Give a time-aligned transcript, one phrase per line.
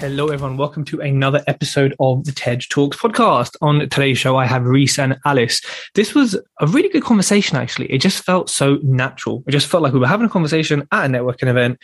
[0.00, 0.56] Hello, everyone.
[0.56, 3.54] Welcome to another episode of the Tej Talks podcast.
[3.60, 5.60] On today's show, I have Reese and Alice.
[5.94, 7.92] This was a really good conversation, actually.
[7.92, 9.44] It just felt so natural.
[9.46, 11.78] It just felt like we were having a conversation at a networking event,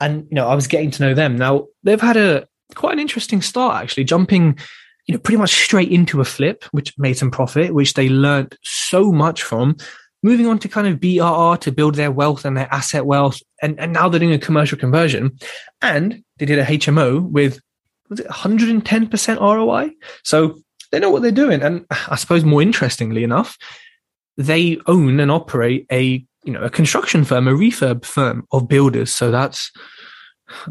[0.00, 1.36] and you know, I was getting to know them.
[1.36, 4.58] Now, they've had a quite an interesting start, actually, jumping,
[5.06, 8.54] you know, pretty much straight into a flip, which made some profit, which they learned
[8.64, 9.78] so much from
[10.22, 13.40] moving on to kind of BRR to build their wealth and their asset wealth.
[13.62, 15.38] And, and now they're doing a commercial conversion.
[15.80, 17.60] And they did a HMO with,
[18.08, 19.90] was it 110% ROI?
[20.22, 20.58] So
[20.92, 21.62] they know what they're doing.
[21.62, 23.56] And I suppose more interestingly enough,
[24.36, 29.12] they own and operate a, you know, a construction firm, a refurb firm of builders.
[29.12, 29.72] So that's,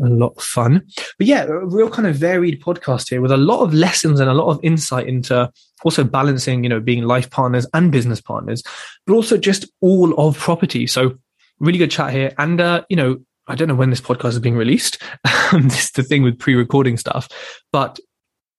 [0.02, 0.86] a lot of fun.
[1.18, 4.30] But yeah, a real kind of varied podcast here with a lot of lessons and
[4.30, 5.52] a lot of insight into
[5.84, 8.64] also balancing, you know, being life partners and business partners,
[9.06, 10.88] but also just all of property.
[10.88, 11.18] So
[11.60, 12.34] really good chat here.
[12.38, 15.02] And, uh, you know, I don't know when this podcast is being released.
[15.52, 17.30] Um, this is the thing with pre-recording stuff,
[17.72, 18.00] but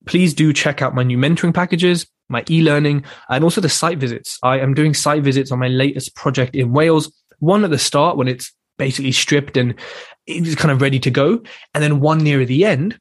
[0.07, 4.39] please do check out my new mentoring packages, my e-learning, and also the site visits.
[4.45, 7.13] I am doing site visits on my latest project in Wales.
[7.41, 9.75] One at the start when it's basically stripped and
[10.27, 11.43] it's kind of ready to go.
[11.75, 12.99] And then one near the end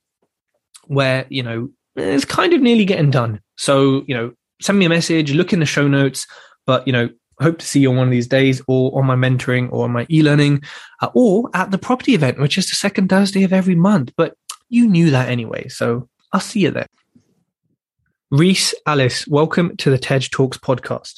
[0.87, 3.39] where, you know, it's kind of nearly getting done.
[3.55, 6.25] So, you know, send me a message, look in the show notes,
[6.65, 7.09] but, you know,
[7.41, 9.91] hope to see you on one of these days or on my mentoring or on
[9.91, 10.63] my e-learning
[11.01, 14.11] uh, or at the property event, which is the second Thursday of every month.
[14.15, 14.35] But
[14.69, 15.67] you knew that anyway.
[15.67, 16.87] So I'll see you there.
[18.31, 21.13] Reese, Alice, welcome to the Tej Talks podcast.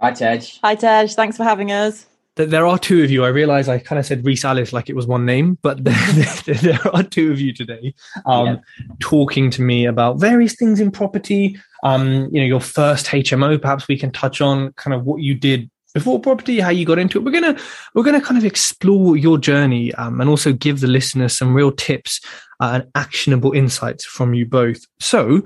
[0.00, 0.58] Hi, Tej.
[0.62, 1.08] Hi, Tej.
[1.08, 2.06] Thanks for having us
[2.36, 3.24] there are two of you.
[3.24, 6.78] I realize I kind of said Reese Alice like it was one name, but there,
[6.92, 7.94] are two of you today
[8.26, 8.56] um, yeah.
[9.00, 11.56] talking to me about various things in property.
[11.84, 13.60] Um, you know, your first HMO.
[13.60, 16.98] Perhaps we can touch on kind of what you did before property, how you got
[16.98, 17.24] into it.
[17.24, 17.58] We're gonna
[17.94, 21.70] we're gonna kind of explore your journey um, and also give the listeners some real
[21.70, 22.20] tips
[22.60, 24.80] uh, and actionable insights from you both.
[24.98, 25.42] So,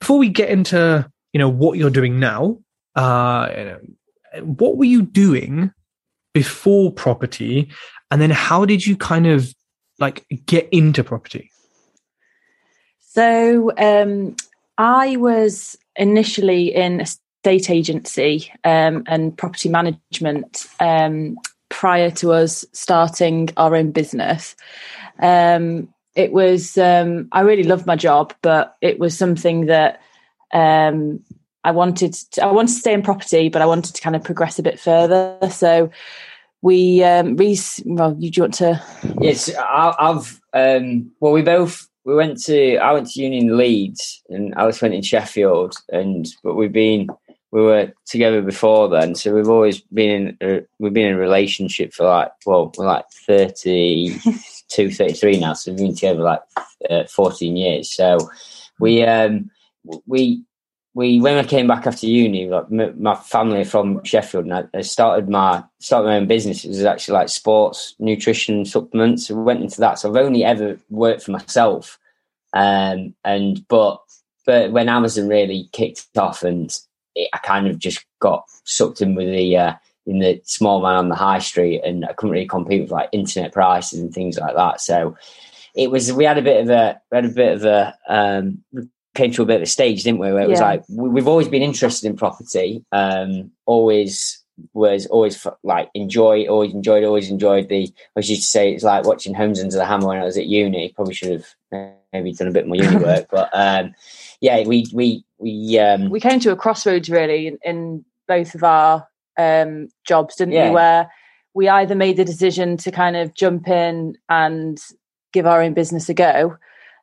[0.00, 2.58] before we get into you know what you're doing now,
[2.96, 3.76] uh,
[4.40, 5.72] what were you doing
[6.32, 7.70] before property?
[8.10, 9.52] And then how did you kind of
[9.98, 11.50] like get into property?
[13.00, 14.36] So um,
[14.78, 21.36] i was initially in estate agency um, and property management um,
[21.68, 24.56] prior to us starting our own business.
[25.18, 30.00] Um, it was um, i really loved my job but it was something that
[30.52, 31.20] um,
[31.64, 34.24] I wanted to, I wanted to stay in property, but I wanted to kind of
[34.24, 35.38] progress a bit further.
[35.50, 35.90] So
[36.60, 38.82] we um Reese, well, you do you want to
[39.20, 43.56] Yes, I, have um well we both we went to I went to uni in
[43.56, 47.08] Leeds and Alice went in Sheffield and but we've been
[47.52, 51.18] we were together before then, so we've always been in a, we've been in a
[51.18, 54.18] relationship for like well we're like 32,
[54.90, 56.40] 33 now, so we've been together like
[56.88, 57.94] uh, fourteen years.
[57.94, 58.18] So
[58.80, 59.50] we um
[60.06, 60.42] we
[60.94, 65.28] we when I came back after uni, like my family from Sheffield, and I started
[65.28, 66.64] my started my own business.
[66.64, 69.30] It was actually like sports nutrition supplements.
[69.30, 69.98] We went into that.
[69.98, 71.98] So I've only ever worked for myself,
[72.52, 74.00] um, and but
[74.44, 76.70] but when Amazon really kicked off, and
[77.14, 79.74] it, I kind of just got sucked in with the uh,
[80.06, 83.08] in the small man on the high street, and I couldn't really compete with like
[83.12, 84.82] internet prices and things like that.
[84.82, 85.16] So
[85.74, 88.62] it was we had a bit of a we had a bit of a um,
[89.14, 90.32] came to a bit of a stage, didn't we?
[90.32, 94.42] Where it was like we've always been interested in property, um, always
[94.74, 97.92] was always like enjoy, always enjoyed, always enjoyed the.
[98.16, 100.46] I used to say it's like watching Homes Under the Hammer when I was at
[100.46, 100.92] uni.
[100.94, 103.94] Probably should have maybe done a bit more uni work, but um,
[104.40, 108.62] yeah, we we we um, we came to a crossroads really in, in both of
[108.62, 109.06] our
[109.38, 110.68] um, jobs, didn't yeah.
[110.68, 110.74] we?
[110.74, 111.10] Where
[111.54, 114.80] we either made the decision to kind of jump in and
[115.32, 116.56] give our own business a go,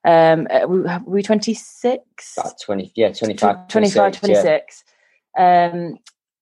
[0.09, 4.83] um uh, were we 26 about 20 yeah 25 25 26
[5.37, 5.71] yeah.
[5.71, 5.97] um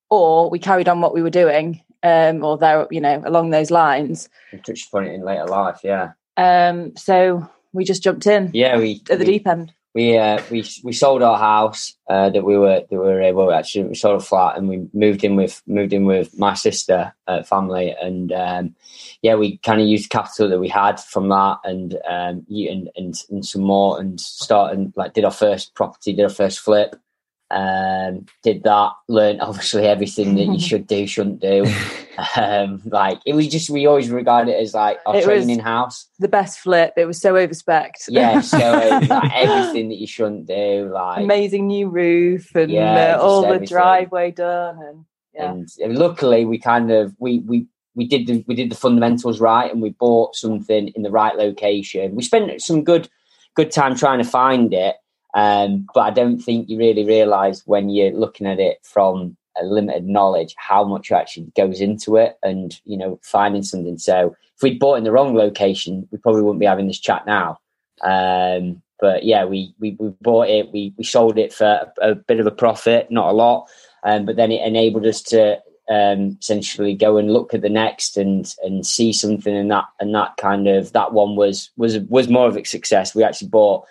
[0.10, 3.72] or we carried on what we were doing um or there you know along those
[3.72, 4.30] lines.
[4.54, 6.12] We touched upon it in later life yeah.
[6.38, 10.40] Um so we just jumped in yeah we at the we, deep end we uh,
[10.52, 13.96] we we sold our house uh, that we were that we were able actually we
[13.96, 17.96] sold a flat and we moved in with moved in with my sister uh, family.
[18.00, 18.76] And um,
[19.24, 23.16] yeah we kind of used capital that we had from that and um and, and
[23.32, 26.96] and some more and started like did our first property did our first flip
[27.50, 31.66] Um, did that, learned obviously everything that you should do, shouldn't do.
[32.36, 36.08] Um, like it was just we always regard it as like our It training house.
[36.20, 36.94] The best flip.
[36.98, 37.92] It was so overspec.
[38.10, 38.58] Yeah, so
[39.10, 43.60] like, everything that you shouldn't do, like amazing new roof and Yeah, uh, all just
[43.62, 45.06] the driveway done and
[45.38, 45.52] yeah.
[45.52, 49.40] and uh, luckily we kind of we we we did the we did the fundamentals
[49.40, 53.10] right and we bought something in the right location we spent some good
[53.56, 54.96] good time trying to find it
[55.36, 59.66] um but i don't think you really realize when you're looking at it from a
[59.66, 63.98] limited knowledge how much actually goes into it and you know finding something.
[63.98, 67.26] So if we'd bought in the wrong location we probably wouldn't be having this chat
[67.26, 67.60] now.
[68.04, 70.72] Um but yeah we we, we bought it.
[70.72, 73.68] We we sold it for a, a bit of a profit not a lot.
[74.04, 75.60] Um, but then it enabled us to
[75.90, 80.14] um, essentially go and look at the next and and see something and that and
[80.14, 83.16] that kind of that one was was was more of a success.
[83.16, 83.86] We actually bought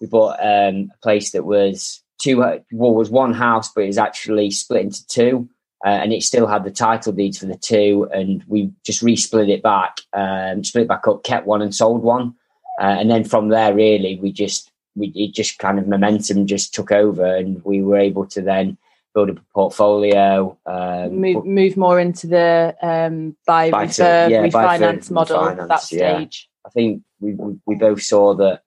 [0.00, 3.98] we bought um, a place that was two well was one house, but it was
[3.98, 5.48] actually split into two.
[5.82, 9.48] Uh, and it still had the title deeds for the two, and we just resplit
[9.48, 12.34] it back, um, split it back up, kept one and sold one,
[12.78, 16.74] uh, and then from there, really, we just we it just kind of momentum just
[16.74, 18.76] took over, and we were able to then
[19.14, 20.56] build up a portfolio.
[20.66, 25.10] Um, move move more into the um, buy, Buy to- refurb, yeah, buy to refinance
[25.10, 26.16] model refinance, that yeah.
[26.16, 26.50] stage.
[26.66, 28.62] I think we, we we both saw that,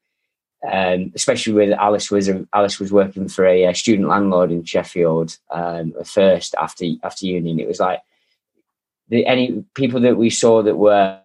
[0.69, 5.37] um, especially with Alice was Alice was working for a, uh student landlord in Sheffield
[5.51, 7.51] um, first after after uni.
[7.51, 8.01] and It was like
[9.09, 11.19] the any people that we saw that were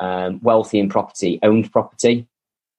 [0.00, 2.26] um, wealthy in property owned property,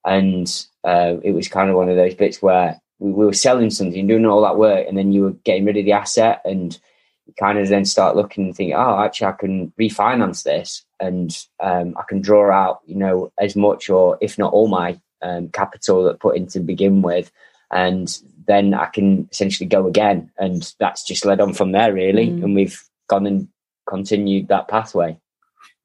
[0.06, 3.70] and uh, it was kind of one of those bits where we, we were selling
[3.70, 6.80] something, doing all that work, and then you were getting rid of the asset and
[7.26, 11.36] you kind of then start looking and think, oh, actually, I can refinance this and
[11.60, 15.50] um, I can draw out, you know, as much or if not all my um,
[15.50, 17.32] capital that put in to begin with,
[17.72, 18.18] and
[18.48, 22.44] then I can essentially go again, and that's just led on from there, really, Mm.
[22.44, 23.48] and we've gone and
[23.88, 25.18] continued that pathway.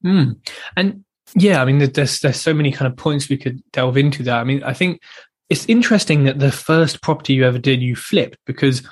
[0.05, 0.37] Mm.
[0.77, 1.05] And
[1.35, 4.41] yeah, I mean, there's there's so many kind of points we could delve into that.
[4.41, 5.01] I mean, I think
[5.49, 8.83] it's interesting that the first property you ever did, you flipped because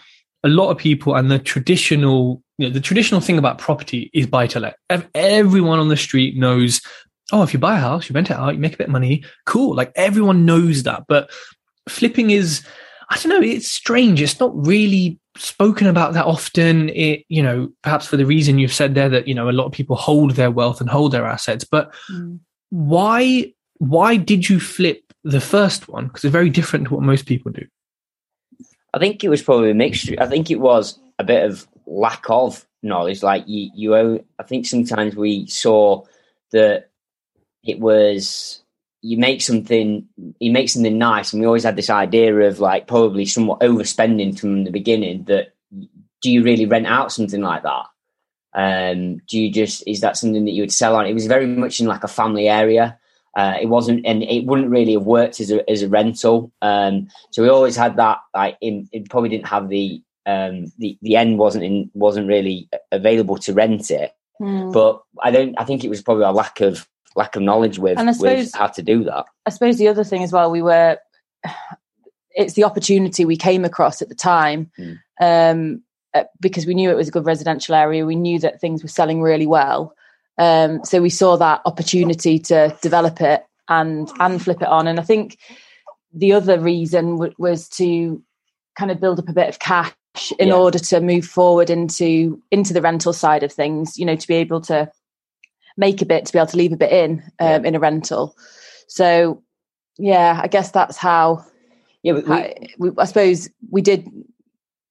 [0.44, 4.26] a lot of people and the traditional, you know, the traditional thing about property is
[4.26, 4.76] buy to let.
[5.14, 6.81] Everyone on the street knows.
[7.32, 8.92] Oh, if you buy a house, you rent it out, you make a bit of
[8.92, 9.22] money.
[9.44, 9.75] Cool.
[9.75, 11.04] Like everyone knows that.
[11.08, 11.30] But
[11.88, 12.64] flipping is,
[13.10, 14.22] I don't know, it's strange.
[14.22, 16.88] It's not really spoken about that often.
[16.90, 19.66] It, you know, perhaps for the reason you've said there that, you know, a lot
[19.66, 21.64] of people hold their wealth and hold their assets.
[21.64, 22.40] But Mm.
[22.70, 26.06] why, why did you flip the first one?
[26.06, 27.66] Because it's very different to what most people do.
[28.94, 30.16] I think it was probably a mixture.
[30.19, 33.22] I think it was a bit of lack of knowledge.
[33.22, 34.25] Like you, you.
[34.38, 36.04] I think sometimes we saw
[36.52, 36.88] that
[37.68, 38.62] it was
[39.00, 40.08] you make something,
[40.40, 44.38] you make something nice, and we always had this idea of like probably somewhat overspending
[44.38, 45.24] from the beginning.
[45.24, 45.54] That
[46.20, 47.86] do you really rent out something like that?
[48.54, 51.06] Um, do you just is that something that you would sell on?
[51.06, 52.98] It was very much in like a family area.
[53.36, 56.50] Uh, it wasn't, and it wouldn't really have worked as a as a rental.
[56.60, 58.18] Um, so we always had that.
[58.34, 62.68] Like, in, it probably didn't have the um, the the end wasn't in wasn't really
[62.90, 64.12] available to rent it.
[64.40, 64.72] Mm.
[64.72, 65.54] But I don't.
[65.56, 66.88] I think it was probably a lack of
[67.18, 69.26] lack of knowledge with, And I with how to do that.
[69.46, 70.96] I suppose the other thing as well, we were,
[72.30, 74.98] it's the opportunity we came across at the time Mm.
[75.20, 75.82] um,
[76.14, 78.06] uh, because we knew it was a good residential area.
[78.06, 79.92] We knew that things were selling really well.
[80.38, 84.87] Um, so we saw that opportunity to develop it and and flip it on.
[84.87, 85.37] And I think
[86.14, 88.22] the other reason w- was to
[88.78, 89.92] kind of build up a bit of cash
[90.38, 90.54] in Yeah.
[90.54, 93.98] order to move forward into into the rental side of things.
[93.98, 94.90] You know, to be able to
[95.78, 98.37] make a bit, to be able to leave a bit in um, in a rental.
[98.88, 99.42] So
[99.97, 101.44] yeah, I guess that's how.
[102.02, 104.06] Yeah, we, how we, I suppose we did.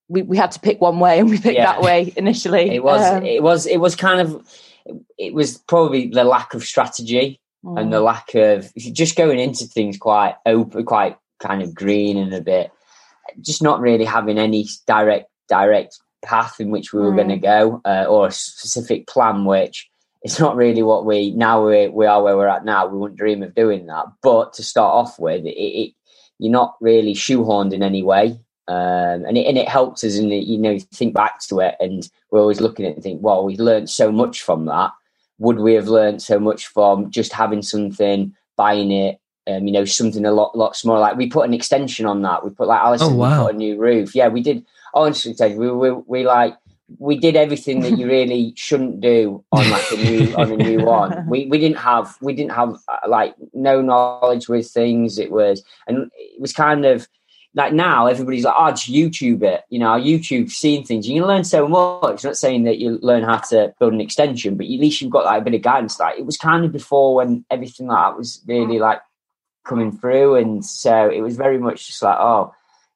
[0.10, 1.66] We, we had to pick one way, and we picked Yeah.
[1.74, 2.74] that way initially.
[2.74, 4.46] it was Um, it was it was kind of
[5.18, 7.92] it was probably the lack of strategy and mm.
[7.92, 12.40] the lack of just going into things quite open, quite kind of green and a
[12.42, 12.72] bit,
[13.42, 17.16] just not really having any direct direct path in which we were Mm.
[17.16, 19.90] going to go uh, or a specific plan, which
[20.24, 22.88] it's not really what we now we we are where we're at now.
[22.88, 25.94] We wouldn't dream of doing that, but to start off with, it, it
[26.40, 28.40] you're not really shoehorned in any way.
[28.68, 32.10] Um, and it and it helps us, and you know, think back to it, and
[32.32, 34.92] we're always looking at it and think, well, we learned so much from that
[35.40, 39.86] would we have learned so much from just having something, buying it, um, you know,
[39.86, 41.02] something a lot, lot smaller?
[41.02, 42.46] Like we put an extension on that.
[42.46, 43.46] We put like Alison, Oh, wow.
[43.48, 44.16] put a new roof.
[44.16, 44.66] Yeah, we did.
[44.94, 46.56] Honestly, Tej, we, we we like
[47.00, 50.86] we did everything that you really shouldn't do on like a new on a new
[50.86, 51.26] one.
[51.30, 55.20] We we didn't have we didn't have uh, like no knowledge with things.
[55.20, 57.08] It was and it was kind of
[57.54, 59.64] like now everybody's like, oh, just YouTube it.
[59.70, 61.08] You know, YouTube seeing things.
[61.08, 62.24] You can learn so much.
[62.24, 65.12] I'm not saying that you learn how to build an extension, but at least you've
[65.12, 66.00] got like a bit of guidance.
[66.00, 69.02] Like it was kind of before when everything like that was really like
[69.66, 72.54] coming through, and so it was very much just like, oh,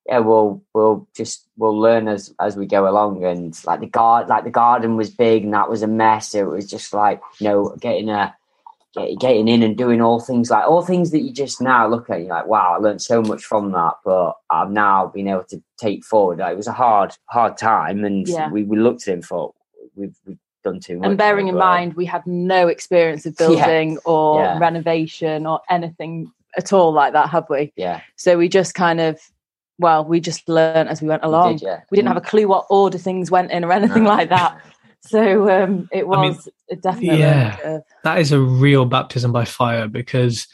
[0.08, 3.24] yeah, we'll we'll just we'll learn as as we go along.
[3.24, 6.36] And like the guard, like the garden was big, and that was a mess.
[6.36, 8.36] It was just like you know getting a
[8.94, 12.10] get, getting in and doing all things like all things that you just now look
[12.10, 15.46] at, you're like, wow, I learned so much from that, but I've now been able
[15.46, 16.40] to take forward.
[16.40, 18.50] Like, it was a hard, hard time, and yeah.
[18.50, 19.54] we, we looked at him for
[19.96, 21.08] we've, we've done too much.
[21.08, 23.98] And bearing in mind, we had no experience of building yeah.
[24.06, 24.60] or yeah.
[24.60, 27.72] renovation or anything at all like that, have we?
[27.76, 28.02] Yeah.
[28.16, 29.20] So we just kind of
[29.82, 31.54] well, we just learned as we went along.
[31.54, 31.82] We, did, yeah.
[31.90, 34.10] we didn't have a clue what order things went in or anything no.
[34.10, 34.62] like that.
[35.02, 37.20] So um, it was I mean, definitely.
[37.20, 40.48] Yeah, that is a real baptism by fire because,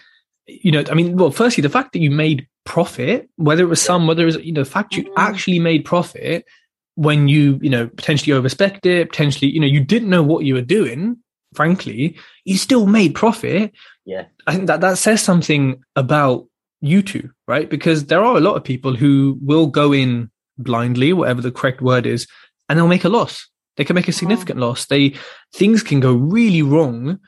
[0.48, 3.82] you know, I mean, well, firstly, the fact that you made profit, whether it was
[3.82, 5.14] some, whether it was, you know, the fact you mm-hmm.
[5.18, 6.46] actually made profit
[6.96, 10.54] when you, you know, potentially overspec it, potentially, you know, you didn't know what you
[10.54, 11.18] were doing,
[11.54, 13.74] frankly, you still made profit.
[14.06, 14.26] Yeah.
[14.48, 16.48] I think that that says something about
[16.82, 17.70] you two, right?
[17.70, 21.82] Because there are a lot of people who will go in blindly, whatever the correct
[21.82, 22.28] word is,
[22.70, 24.88] and they'll make a loss they can make a significant loss.
[24.88, 25.16] They
[25.54, 27.20] things can go really wrong,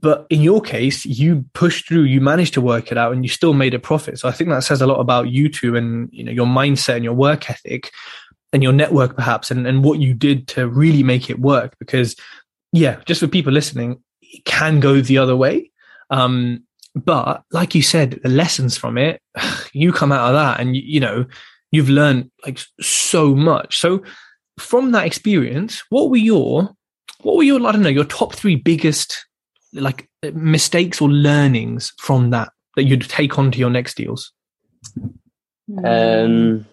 [0.00, 3.28] but in your case, you pushed through, you managed to work it out, and you
[3.28, 4.18] still made a profit.
[4.18, 6.96] So I think that says a lot about you two and you know your mindset
[6.96, 7.90] and your work ethic
[8.52, 11.76] and your network perhaps and, and what you did to really make it work.
[11.78, 12.16] Because
[12.72, 15.70] yeah, just for people listening, it can go the other way.
[16.10, 19.20] Um, but like you said, the lessons from it,
[19.72, 21.26] you come out of that and you, know,
[21.70, 23.78] you've learned like so much.
[23.78, 24.02] So
[24.58, 26.70] from that experience, what were your
[27.22, 29.26] what were your I don't know your top three biggest
[29.72, 34.32] like mistakes or learnings from that that you'd take on to your next deals?
[35.84, 36.66] Um,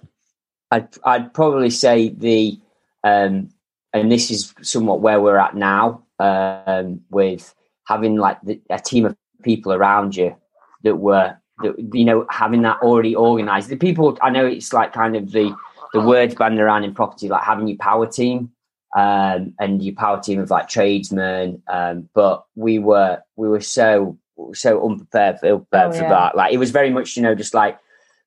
[0.70, 2.60] I'd I'd probably say the
[3.04, 3.50] um,
[3.94, 7.56] and this is somewhat where we're at now um, with
[7.88, 10.36] having like the, a team of people around you
[10.84, 13.70] that were that you know having that already organized.
[13.70, 15.56] The people I know it's like kind of the
[15.94, 18.52] the words banded around in property, like having your power team
[18.96, 21.62] um, and your power team of like tradesmen.
[21.68, 24.18] Um, but we were we were so
[24.54, 26.36] so unprepared for, unprepared oh, for that.
[26.36, 27.78] Like it was very much you know just like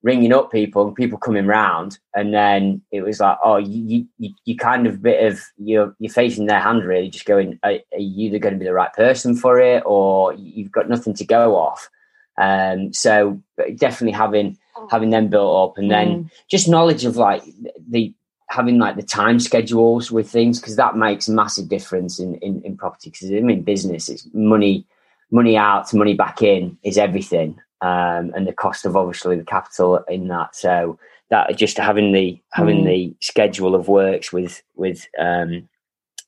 [0.04, 4.32] ringing up people and people coming round, and then it was like oh you you
[4.44, 7.99] you kind of bit of you're you're facing their hand really, just going are, are
[7.99, 11.25] you either going to be the right person for it or you've got nothing to
[11.25, 11.88] go off.
[12.37, 13.40] Um, so
[13.76, 14.58] definitely having
[14.90, 16.30] having them built up, and then mm.
[16.49, 17.42] just knowledge of like
[17.88, 18.12] the
[18.50, 22.61] having like the time schedules with things because that makes a massive difference in in,
[22.62, 23.11] in property.
[23.11, 24.87] Because I mean, business it's money,
[25.30, 29.98] money out, money back in is everything, um, and the cost of obviously the capital
[30.08, 30.56] in that.
[30.56, 30.98] So
[31.28, 32.86] that just having the having mm.
[32.86, 35.68] the schedule of works with with um,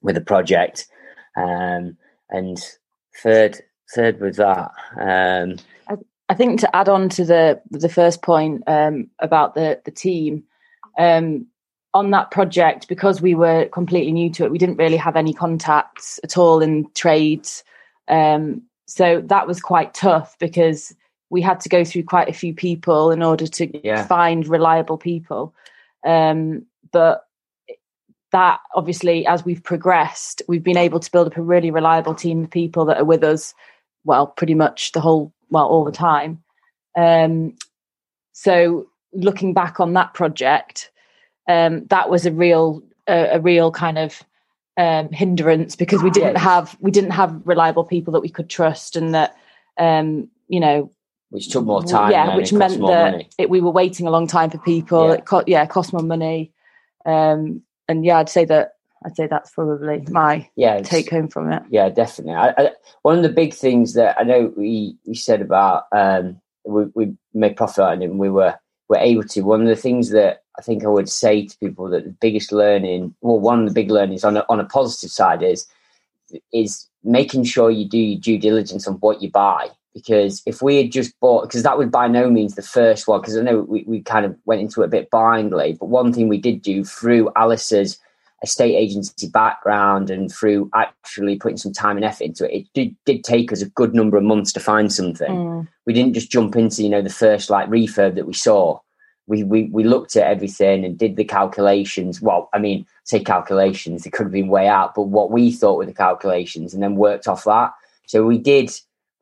[0.03, 0.87] with a project,
[1.37, 1.97] um,
[2.29, 2.59] and
[3.23, 3.59] third
[3.95, 4.71] third with that.
[5.01, 5.57] Um,
[6.29, 10.45] I think to add on to the the first point um, about the the team
[10.99, 11.47] um,
[11.95, 15.33] on that project because we were completely new to it, we didn't really have any
[15.33, 17.65] contacts at all in trades.
[18.09, 20.95] Um, so that was quite tough because
[21.31, 24.07] we had to go through quite a few people in order to yeah.
[24.07, 25.55] find reliable people.
[26.05, 27.27] Um, but
[28.33, 32.45] that obviously, as we've progressed, we've been able to build up a really reliable team
[32.45, 33.55] of people that are with us.
[34.05, 36.43] Well, pretty much the whole well all the time.
[36.97, 37.57] Um,
[38.33, 40.91] so looking back on that project,
[41.49, 44.23] um, that was a real a, a real kind of
[44.77, 48.97] um, hindrance because we didn't have we didn't have reliable people that we could trust
[48.97, 49.37] and that
[49.79, 50.91] um, you know
[51.31, 54.51] which took more time yeah which meant that it, we were waiting a long time
[54.51, 55.15] for people yeah.
[55.15, 56.53] it co- yeah cost more money
[57.05, 61.53] um, and yeah i'd say that I'd say that's probably my yeah, take home from
[61.53, 61.63] it.
[61.71, 62.35] Yeah, definitely.
[62.35, 62.71] I, I,
[63.03, 67.17] one of the big things that I know we, we said about um, we, we
[67.33, 68.55] made profit on it and we were
[68.89, 69.43] were able to.
[69.43, 72.51] One of the things that I think I would say to people that the biggest
[72.51, 75.67] learning, well, one of the big learnings on a, on a positive side is
[76.53, 79.69] is making sure you do your due diligence on what you buy.
[79.97, 83.23] Because if we had just bought, because that was by no means the first one,
[83.23, 86.13] because I know we, we kind of went into it a bit blindly, but one
[86.13, 87.99] thing we did do through Alice's
[88.43, 92.95] estate agency background and through actually putting some time and effort into it, it did,
[93.07, 95.33] did take us a good number of months to find something.
[95.33, 95.69] Mm.
[95.87, 98.79] We didn't just jump into, you know, the first like refurb that we saw.
[99.29, 102.21] We, we we looked at everything and did the calculations.
[102.21, 105.79] Well, I mean, say calculations, it could have been way out, but what we thought
[105.79, 107.73] were the calculations and then worked off that.
[108.07, 108.71] So we did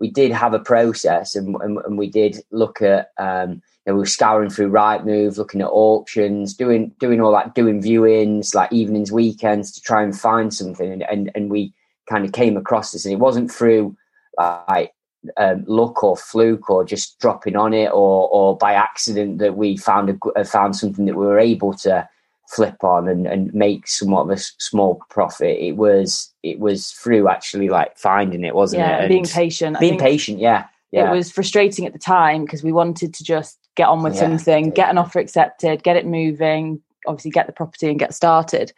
[0.04, 3.12] we did have a process, and and, and we did look at.
[3.18, 7.54] Um, you know, we were scouring through Rightmove, looking at auctions, doing doing all that,
[7.54, 10.92] doing viewings, like evenings, weekends, to try and find something.
[10.92, 11.72] And and, and we
[12.06, 13.96] kind of came across this, and it wasn't through
[14.36, 14.92] like
[15.38, 19.78] um, luck or fluke or just dropping on it or or by accident that we
[19.78, 22.06] found a uh, found something that we were able to
[22.54, 25.58] flip on and, and make somewhat of a small profit.
[25.58, 29.00] It was it was through actually like finding it, wasn't yeah, it?
[29.00, 29.80] And being patient.
[29.80, 30.66] being patient, yeah.
[30.92, 31.10] Yeah.
[31.10, 34.20] It was frustrating at the time because we wanted to just get on with Yeah.
[34.20, 38.72] something, get an offer accepted, get it moving, obviously get the property and get started.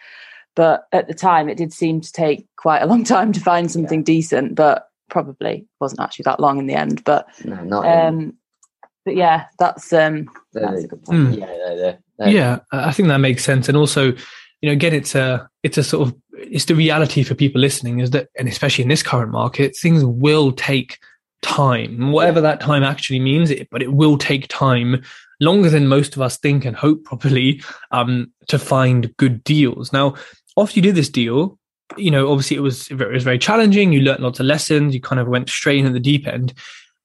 [0.54, 3.70] But at the time, it did seem to take quite a long time to find
[3.70, 7.04] something decent, but probably wasn't actually that long in the end.
[7.04, 8.34] But no, um,
[9.06, 11.28] but yeah, that's um, that's a good point.
[11.28, 11.38] Mm.
[12.18, 13.68] yeah, yeah i think that makes sense.
[13.68, 14.06] And also
[14.60, 18.00] you know again it's a it's a sort of it's the reality for people listening
[18.00, 20.98] is that and especially in this current market things will take
[21.42, 25.02] time whatever that time actually means it but it will take time
[25.40, 29.92] longer than most of us think and hope properly um to find good deals.
[29.92, 30.14] Now
[30.58, 31.58] after you did this deal
[31.96, 33.92] you know obviously it was it was very challenging.
[33.92, 34.94] You learned lots of lessons.
[34.94, 36.52] You kind of went straight in at the deep end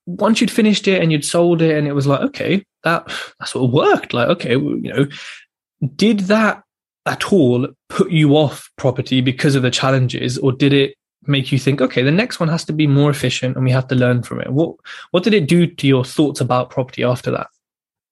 [0.05, 3.05] once you'd finished it and you'd sold it and it was like okay that
[3.39, 5.07] that sort of worked like okay you know
[5.95, 6.63] did that
[7.05, 10.95] at all put you off property because of the challenges or did it
[11.27, 13.87] make you think okay the next one has to be more efficient and we have
[13.87, 14.75] to learn from it what
[15.11, 17.47] what did it do to your thoughts about property after that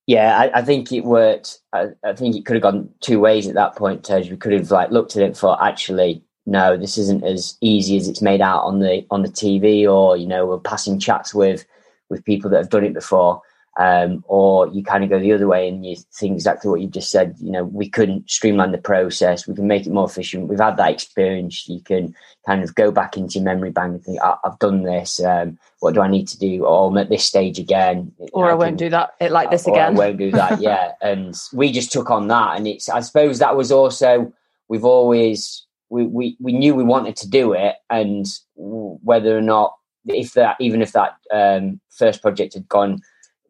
[0.09, 1.59] Yeah, I, I think it worked.
[1.71, 4.09] I, I think it could have gone two ways at that point.
[4.09, 8.07] We could have like looked at it for actually, no, this isn't as easy as
[8.07, 11.63] it's made out on the on the TV, or you know, we're passing chats with
[12.09, 13.41] with people that have done it before.
[13.77, 16.87] Um, or you kind of go the other way and you think exactly what you
[16.87, 17.35] just said.
[17.39, 19.47] You know, we couldn't streamline the process.
[19.47, 20.49] We can make it more efficient.
[20.49, 21.65] We've had that experience.
[21.69, 22.13] You can
[22.45, 25.23] kind of go back into your memory bank and think, I- I've done this.
[25.23, 26.65] Um, what do I need to do?
[26.65, 28.11] Or I'm at this stage again.
[28.33, 29.93] Or I, can- won't do that it like this or again.
[29.95, 30.59] I won't do that.
[30.61, 32.89] Yeah, and we just took on that, and it's.
[32.89, 34.33] I suppose that was also
[34.67, 38.25] we've always we we we knew we wanted to do it, and
[38.57, 42.99] whether or not if that even if that um, first project had gone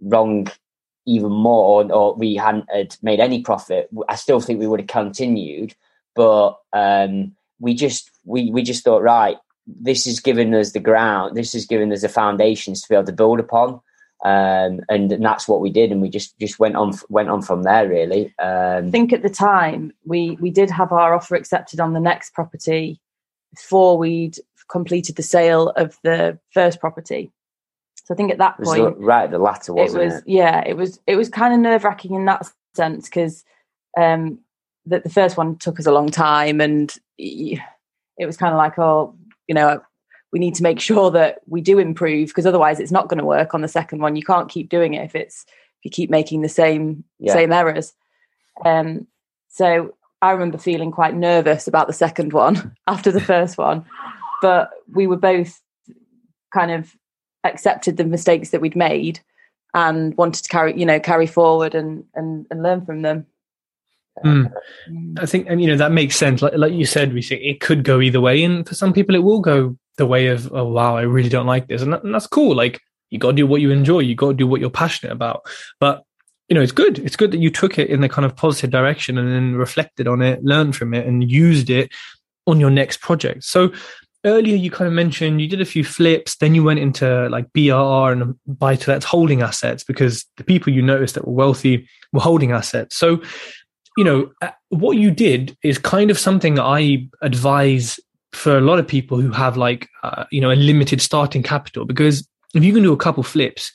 [0.01, 0.47] wrong
[1.05, 4.87] even more, or, we hadn't had made any profit, I still think we would have
[4.87, 5.73] continued.
[6.15, 9.37] But um, we just we we just thought right.
[9.67, 11.37] This has given us the ground.
[11.37, 13.81] This has given us the foundations to be able to build upon
[14.23, 17.41] um, and, and that's what we did, and we just just went on went on
[17.41, 17.87] from there.
[17.87, 21.93] Really, um, I think at the time we we did have our offer accepted on
[21.93, 22.99] the next property
[23.55, 24.37] before we'd
[24.69, 27.31] completed the sale of the first property.
[28.03, 30.05] So I think at that it was point right the latter, wasn't it?
[30.05, 33.43] was yeah it was it was kind of nerve wracking in that sense because
[33.97, 34.39] um
[34.85, 37.59] the, the first one took us a long time and it
[38.25, 39.15] was kind of like oh
[39.47, 39.79] you know
[40.31, 43.25] we need to make sure that we do improve because otherwise it's not going to
[43.25, 46.09] work on the second one you can't keep doing it if it's if you keep
[46.09, 47.33] making the same Yeah.
[47.33, 47.93] same errors
[48.65, 49.05] um
[49.49, 53.85] so i remember feeling quite nervous about the second one after the first one
[54.41, 55.61] but we were both
[56.53, 56.95] kind of
[57.43, 59.19] accepted the mistakes that we'd made
[59.73, 63.25] and wanted to carry you know carry forward and and, and learn from them
[64.25, 64.51] Mm.
[65.17, 66.41] I think, and you know, that makes sense.
[66.41, 69.15] Like, like you said, we think it could go either way, and for some people,
[69.15, 72.03] it will go the way of, oh wow, I really don't like this, and, that,
[72.03, 72.55] and that's cool.
[72.55, 75.13] Like, you got to do what you enjoy, you got to do what you're passionate
[75.13, 75.43] about.
[75.79, 76.03] But
[76.47, 76.99] you know, it's good.
[76.99, 80.07] It's good that you took it in the kind of positive direction and then reflected
[80.07, 81.91] on it, learned from it, and used it
[82.47, 83.43] on your next project.
[83.43, 83.71] So
[84.25, 87.51] earlier, you kind of mentioned you did a few flips, then you went into like
[87.53, 91.87] BRR and buy to let holding assets because the people you noticed that were wealthy
[92.11, 92.95] were holding assets.
[92.95, 93.21] So
[93.99, 97.99] you know, uh, what you did is kind of something I advise
[98.31, 101.83] for a lot of people who have like, uh, you know, a limited starting capital,
[101.83, 103.73] because if you can do a couple flips,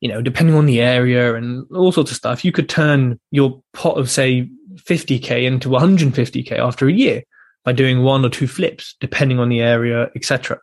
[0.00, 3.62] you know, depending on the area and all sorts of stuff, you could turn your
[3.72, 7.22] pot of say 50k into 150k after a year
[7.64, 10.58] by doing one or two flips, depending on the area, etc.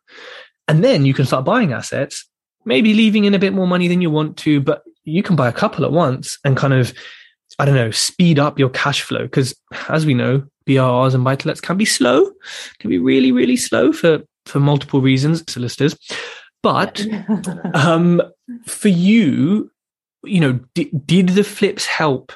[0.67, 2.25] And then you can start buying assets,
[2.65, 5.47] maybe leaving in a bit more money than you want to, but you can buy
[5.47, 6.93] a couple at once and kind of
[7.59, 9.23] I don't know, speed up your cash flow.
[9.23, 9.55] Because
[9.89, 12.31] as we know, BRRs and buy to lets can be slow,
[12.79, 15.97] can be really, really slow for, for multiple reasons, solicitors.
[16.61, 17.05] But
[17.73, 18.21] um,
[18.65, 19.71] for you,
[20.23, 22.31] you know, did, did the flips help?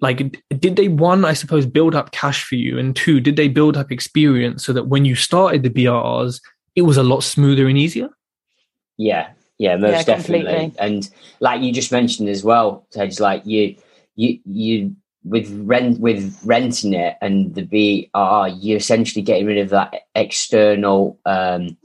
[0.00, 2.78] Like, did they, one, I suppose, build up cash for you?
[2.78, 6.40] And two, did they build up experience so that when you started the BRRs,
[6.76, 8.08] it was a lot smoother and easier?
[8.96, 10.44] Yeah, yeah, most Yeah, definitely.
[10.44, 10.74] completely.
[10.78, 13.76] And like you just mentioned as well, Tej, like you,
[14.14, 19.70] you, you with rent with renting it and the BR, you're essentially getting rid of
[19.70, 21.76] that external um,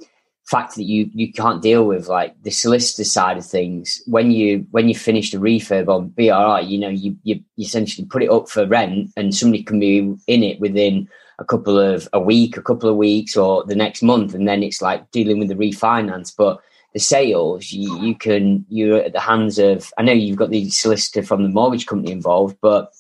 [0.46, 4.68] fact that you you can't deal with like the solicitor side of things when you
[4.72, 8.50] when you finish the refurb on BRI, you know you, you essentially put it up
[8.50, 11.08] for rent and somebody can be in it within
[11.40, 14.64] a couple of a week, a couple of weeks, or the next month, and then
[14.64, 16.34] it's like dealing with the refinance.
[16.36, 16.60] But
[16.94, 19.92] the sales, you, you can you're at the hands of.
[19.98, 22.92] I know you've got the solicitor from the mortgage company involved, but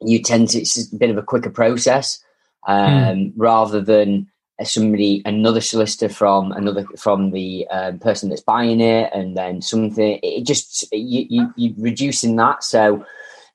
[0.00, 2.22] you tend to it's a bit of a quicker process
[2.66, 3.32] um, mm.
[3.36, 4.28] rather than
[4.64, 10.18] somebody another solicitor from another from the um, person that's buying it and then something
[10.22, 13.04] it just you, you you reducing that so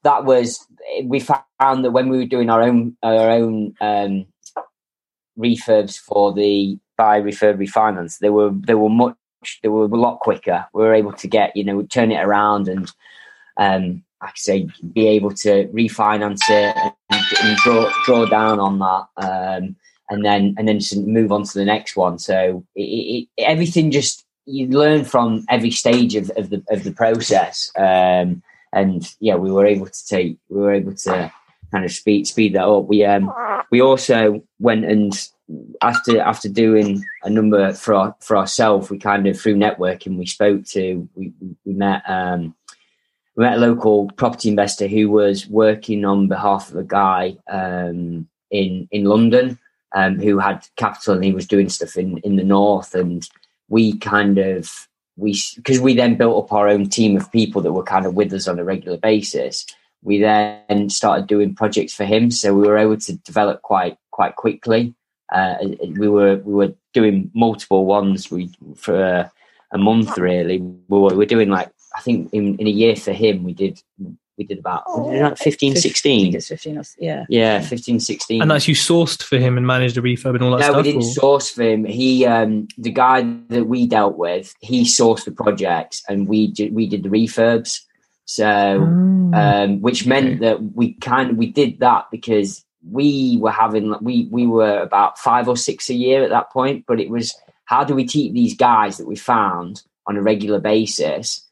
[0.03, 0.65] that was
[1.05, 4.25] we found that when we were doing our own our own um,
[5.39, 9.15] refurbs for the buy refurb refinance they were they were much
[9.63, 12.67] they were a lot quicker we were able to get you know turn it around
[12.67, 12.91] and
[13.57, 16.75] um like I say, be able to refinance it
[17.09, 19.07] and, and draw draw down on that.
[19.17, 19.75] Um,
[20.11, 22.19] and then and then move on to the next one.
[22.19, 26.91] So it, it, everything just you learn from every stage of, of the of the
[26.91, 27.71] process.
[27.77, 28.43] Um,
[28.73, 31.31] and yeah, we were able to take we were able to
[31.71, 32.85] kind of speed speed that up.
[32.85, 33.33] We um
[33.71, 35.13] we also went and
[35.81, 40.25] after after doing a number for our, for ourselves, we kind of through networking we
[40.25, 41.31] spoke to we
[41.65, 42.53] we met um
[43.37, 48.27] we met a local property investor who was working on behalf of a guy um
[48.51, 49.57] in in London
[49.93, 52.95] um, who had capital and he was doing stuff in, in the north.
[52.95, 53.27] And
[53.69, 57.73] we kind of, we, because we then built up our own team of people that
[57.73, 59.65] were kind of with us on a regular basis.
[60.03, 62.31] We then started doing projects for him.
[62.31, 64.95] So we were able to develop quite, quite quickly.
[65.31, 65.55] Uh,
[65.97, 69.31] we were, we were doing multiple ones we, for a,
[69.71, 70.59] a month really.
[70.59, 73.53] We were, we were doing like, I think in, in a year for him, we
[73.53, 73.81] did
[74.41, 76.35] we did about oh, 15, 16.
[76.35, 77.25] it's 15 or, yeah.
[77.29, 78.41] Yeah, 15, 16.
[78.41, 80.77] And that's you sourced for him and managed the refurb and all that no, stuff?
[80.77, 81.11] we didn't or?
[81.11, 81.85] source for him.
[81.85, 86.73] He, um, the guy that we dealt with, he sourced the projects and we did,
[86.73, 87.81] we did the refurbs.
[88.25, 89.35] So, mm.
[89.35, 90.39] um, which meant okay.
[90.39, 95.19] that we kind of, we did that because we were having, we, we were about
[95.19, 98.33] five or six a year at that point, but it was, how do we keep
[98.33, 101.47] these guys that we found on a regular basis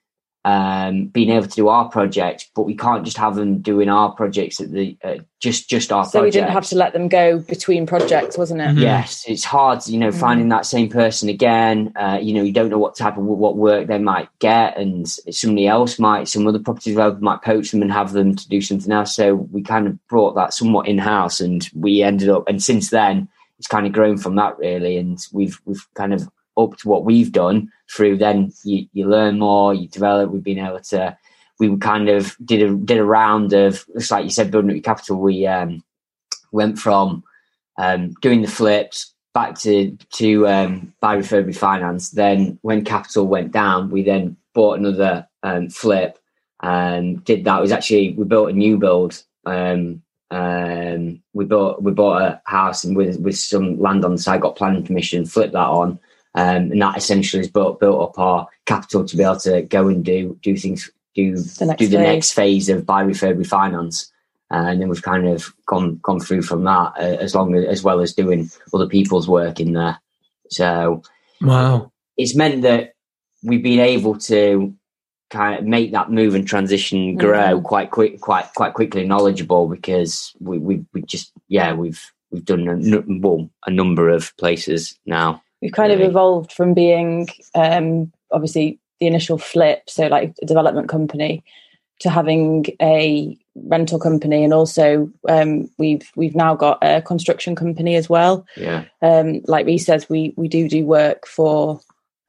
[0.45, 4.12] um, being able to do our project, but we can't just have them doing our
[4.12, 6.06] projects at the uh, just just our.
[6.06, 6.36] So projects.
[6.36, 8.69] we didn't have to let them go between projects, wasn't it?
[8.69, 8.80] Mm-hmm.
[8.80, 10.19] Yes, it's hard, you know, mm-hmm.
[10.19, 11.91] finding that same person again.
[11.97, 15.10] Uh, you know, you don't know what type of what work they might get, and
[15.10, 18.62] somebody else might, some other property developer might poach them and have them to do
[18.62, 19.13] something else.
[19.15, 22.91] So we kind of brought that somewhat in house, and we ended up, and since
[22.91, 27.04] then it's kind of grown from that really, and we've we've kind of upped what
[27.04, 30.32] we've done through then you, you learn more, you develop.
[30.32, 31.17] We've been able to,
[31.60, 34.75] we kind of did a did a round of just like you said, building up
[34.75, 35.19] your capital.
[35.19, 35.84] We um,
[36.52, 37.23] went from
[37.78, 42.12] um, doing the flips back to to um, buy refurb refinance.
[42.12, 46.19] Then when capital went down, we then bought another um, flip
[46.62, 47.60] and did that.
[47.60, 49.23] It was actually we built a new build.
[49.45, 54.17] Um, um, we bought we bought a house and with with some land on the
[54.17, 55.99] side, got planning permission, flipped that on,
[56.36, 59.88] um, and that essentially has built built up our capital to be able to go
[59.88, 62.06] and do do things do the do the phase.
[62.06, 64.12] next phase of buy refurb refinance.
[64.52, 67.65] Uh, and then we've kind of gone gone through from that uh, as long as,
[67.65, 70.00] as well as doing other people's work in there.
[70.50, 71.04] So
[71.42, 72.94] wow, it's meant that
[73.44, 74.74] we've been able to
[75.30, 77.63] kind of make that move and transition grow mm.
[77.63, 82.68] quite quick, quite quite quickly, knowledgeable because we we, we just yeah we've we've done
[82.68, 86.04] a, well, a number of places now we've kind really?
[86.04, 91.43] of evolved from being um, obviously the initial flip, so like a development company,
[92.00, 97.95] to having a rental company, and also um, we've we've now got a construction company
[97.95, 98.45] as well.
[98.56, 98.86] Yeah.
[99.02, 101.80] Um, like Reece says, we we do do work for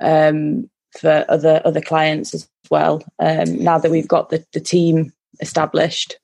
[0.00, 3.02] um, for other other clients as well.
[3.18, 6.18] Um, now that we've got the the team established,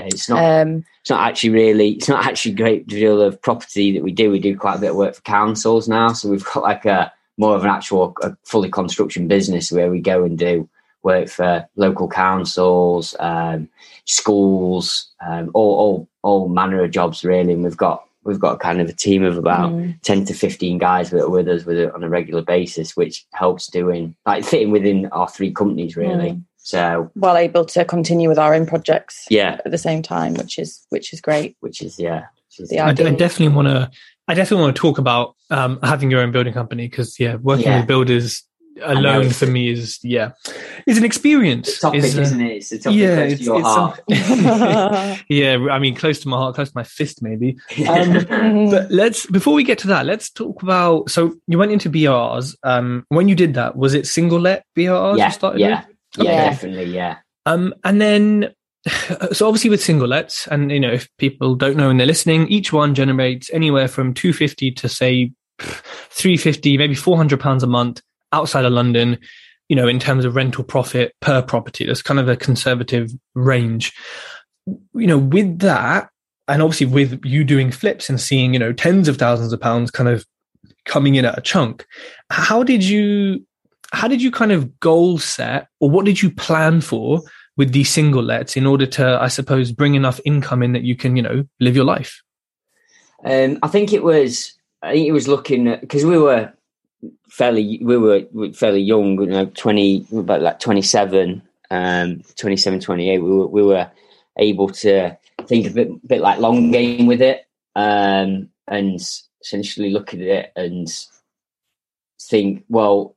[0.00, 0.62] yeah, it's not.
[0.62, 1.90] Um, it's not actually really.
[1.92, 4.30] It's not actually a great deal of property that we do.
[4.30, 7.12] We do quite a bit of work for councils now, so we've got like a
[7.38, 10.68] more of an actual a fully construction business where we go and do
[11.02, 13.68] work for local councils, um,
[14.04, 17.52] schools, um, all, all all manner of jobs really.
[17.54, 20.00] And we've got we've got kind of a team of about mm.
[20.02, 23.68] ten to fifteen guys that are with us with on a regular basis, which helps
[23.68, 26.32] doing like fitting within our three companies really.
[26.32, 26.44] Mm.
[26.62, 30.58] So while able to continue with our own projects, yeah, at the same time, which
[30.58, 31.56] is which is great.
[31.60, 32.26] Which is yeah.
[32.48, 33.90] Which is I, I, definitely want to.
[34.28, 37.66] I definitely want to talk about um, having your own building company because yeah, working
[37.66, 37.78] yeah.
[37.78, 38.44] with builders
[38.82, 40.30] alone for me is yeah,
[40.86, 41.68] is an experience.
[41.68, 42.52] It's topic, is, uh, isn't it?
[42.56, 44.00] It's a topic yeah, close to your heart.
[45.28, 47.58] yeah, I mean, close to my heart, close to my fist, maybe.
[47.88, 48.12] Um,
[48.70, 51.10] but let's before we get to that, let's talk about.
[51.10, 52.56] So you went into BRs.
[52.62, 55.18] Um, when you did that, was it single let BRs?
[55.18, 55.89] Yeah, you started yeah, with?
[56.18, 57.18] Yeah, definitely, yeah.
[57.46, 58.54] Um, and then
[59.32, 62.48] so obviously with single lets and you know if people don't know and they're listening
[62.48, 68.00] each one generates anywhere from 250 to say 350 maybe 400 pounds a month
[68.32, 69.18] outside of london
[69.70, 71.86] you know in terms of rental profit per property.
[71.86, 73.94] That's kind of a conservative range.
[74.66, 76.10] You know with that
[76.48, 79.90] and obviously with you doing flips and seeing you know tens of thousands of pounds
[79.90, 80.26] kind of
[80.84, 81.86] coming in at a chunk
[82.30, 83.44] how did you
[83.92, 87.22] how did you kind of goal set or what did you plan for
[87.56, 90.96] with these single lets in order to, I suppose, bring enough income in that you
[90.96, 92.22] can, you know, live your life?
[93.24, 94.54] Um, I think it was.
[94.82, 96.52] I think it was looking because we were
[97.28, 98.22] fairly we were
[98.54, 103.18] fairly young, you know, twenty about like 27, um, 27, 28.
[103.18, 103.90] We were we were
[104.38, 108.98] able to think a bit bit like long game with it, um, and
[109.42, 110.88] essentially look at it and
[112.22, 113.16] think, well,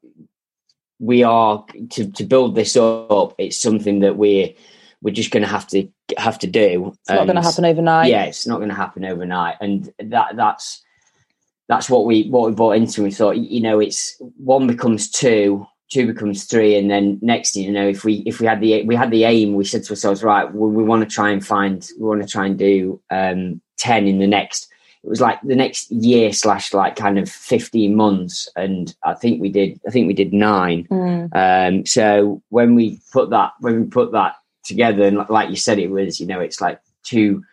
[1.03, 3.35] we are to, to build this up.
[3.37, 4.53] It's something that we're
[5.01, 6.93] we're just going to have to have to do.
[7.01, 8.09] It's not going to happen overnight.
[8.09, 10.81] Yeah, it's not going to happen overnight, and that that's
[11.67, 13.03] that's what we what we bought into.
[13.03, 17.71] We thought, you know, it's one becomes two, two becomes three, and then next, you
[17.71, 20.23] know, if we if we had the we had the aim, we said to ourselves,
[20.23, 23.61] right, we, we want to try and find, we want to try and do um,
[23.77, 24.72] ten in the next
[25.03, 29.41] it was like the next year slash like kind of 15 months and i think
[29.41, 30.85] we did i think we did nine.
[30.85, 31.29] Mm.
[31.35, 35.79] um, so when we put that when we put that together and like you said
[35.79, 37.43] it was you know it's like two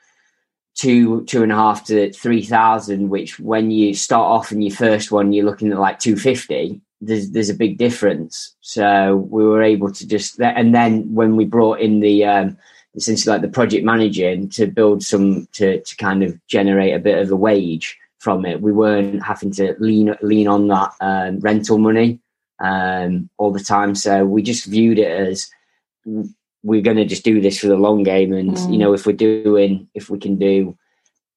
[0.74, 4.74] two two and a half to three thousand which when you start off in your
[4.74, 8.54] first one you're looking at like 250 there's there's a big difference.
[8.60, 12.58] So we were able to just and then when we brought in the um,
[12.94, 17.18] essentially like the project managing to build some to to kind of generate a bit
[17.18, 18.60] of a wage from it.
[18.60, 22.20] We weren't having to lean lean on that um, rental money
[22.60, 25.50] um, all the time, so we just viewed it as
[26.62, 28.32] we're going to just do this for the long game.
[28.32, 28.72] And mm.
[28.72, 30.76] you know, if we're doing if we can do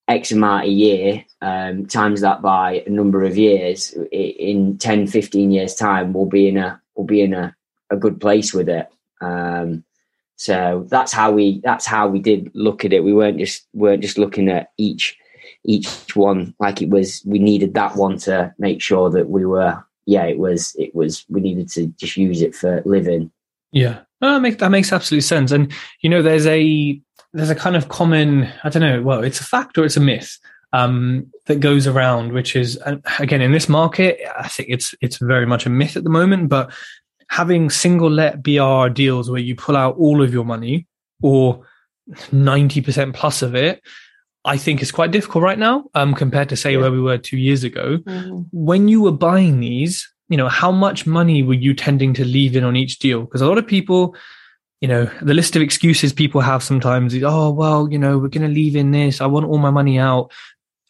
[0.08, 5.50] X amount a year, um, times that by a number of years, in 10, 15
[5.50, 7.54] years time, we'll be in a we'll be in a,
[7.90, 8.88] a good place with it.
[9.20, 9.84] Um,
[10.36, 13.04] so that's how we that's how we did look at it.
[13.04, 15.16] We weren't just weren't just looking at each
[15.64, 17.22] each one like it was.
[17.24, 20.24] We needed that one to make sure that we were yeah.
[20.24, 23.30] It was it was we needed to just use it for living.
[23.70, 25.52] Yeah, that makes that makes absolute sense.
[25.52, 27.00] And you know, there's a
[27.32, 29.02] there's a kind of common I don't know.
[29.02, 30.38] Well, it's a fact or it's a myth.
[30.72, 32.80] Um, that goes around, which is
[33.20, 36.48] again in this market, I think it's it's very much a myth at the moment.
[36.48, 36.72] But
[37.30, 40.86] having single let BR deals where you pull out all of your money
[41.22, 41.64] or
[42.10, 43.82] 90% plus of it,
[44.44, 46.78] I think is quite difficult right now um, compared to say yeah.
[46.78, 47.98] where we were two years ago.
[47.98, 48.42] Mm-hmm.
[48.52, 52.56] When you were buying these, you know, how much money were you tending to leave
[52.56, 53.22] in on each deal?
[53.22, 54.14] Because a lot of people,
[54.80, 58.28] you know, the list of excuses people have sometimes is, oh, well, you know, we're
[58.28, 59.20] going to leave in this.
[59.20, 60.30] I want all my money out.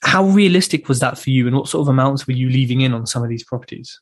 [0.02, 1.46] How realistic was that for you?
[1.46, 4.00] And what sort of amounts were you leaving in on some of these properties?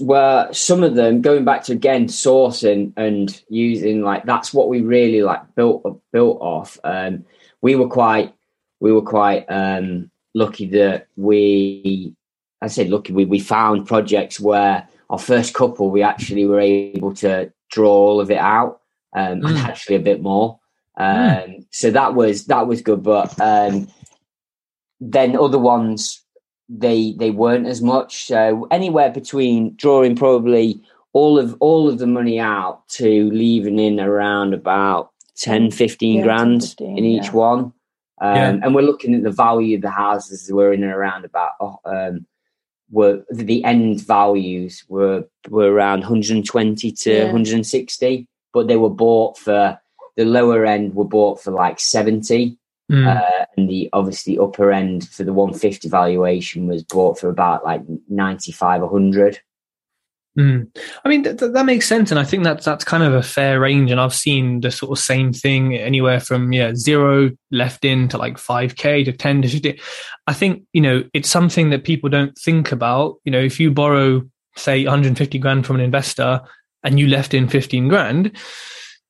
[0.00, 4.80] Where some of them going back to again sourcing and using like that's what we
[4.80, 7.24] really like built built off um
[7.60, 8.34] we were quite
[8.80, 12.14] we were quite um lucky that we
[12.62, 17.12] i said lucky we, we found projects where our first couple we actually were able
[17.12, 18.80] to draw all of it out
[19.14, 19.48] um mm.
[19.48, 20.58] and actually a bit more
[20.96, 21.66] um mm.
[21.70, 23.86] so that was that was good but um
[25.00, 26.22] then other ones
[26.70, 28.24] they they weren't as much.
[28.26, 30.80] So anywhere between drawing probably
[31.12, 36.22] all of all of the money out to leaving in around about 10, 15 yeah,
[36.22, 37.32] grand 15, in each yeah.
[37.32, 37.58] one.
[38.22, 38.56] Um, yeah.
[38.62, 40.50] And we're looking at the value of the houses.
[40.52, 42.26] We're in and around about oh, um,
[42.90, 49.80] were the end values were were around 120 to 160, but they were bought for
[50.16, 52.58] the lower end were bought for like 70
[52.90, 53.06] Mm.
[53.06, 57.82] Uh, and the obviously upper end for the 150 valuation was bought for about like
[58.08, 59.40] 95, 100.
[60.38, 60.68] Mm.
[61.04, 62.10] I mean, th- that makes sense.
[62.10, 63.90] And I think that's, that's kind of a fair range.
[63.90, 68.18] And I've seen the sort of same thing anywhere from, yeah, zero left in to
[68.18, 69.80] like 5K to 10 to 50.
[70.26, 73.16] I think, you know, it's something that people don't think about.
[73.24, 74.22] You know, if you borrow,
[74.56, 76.40] say, 150 grand from an investor
[76.82, 78.36] and you left in 15 grand,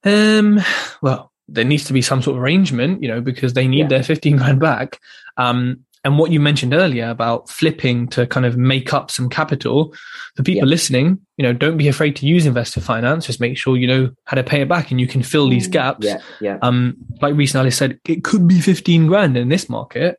[0.05, 0.61] um,
[1.03, 3.89] well, there needs to be some sort of arrangement, you know, because they need yeah.
[3.89, 5.01] their 15 grand back.
[5.37, 9.95] Um, and what you mentioned earlier about flipping to kind of make up some capital
[10.35, 10.71] for people Yeah.
[10.71, 14.11] listening you know don't be afraid to use investor finance just make sure you know
[14.25, 15.73] how to pay it back and you can fill these Mm.
[15.73, 16.59] gaps Yeah, yeah.
[16.63, 20.17] um like recently alice said it could be 15 grand in this market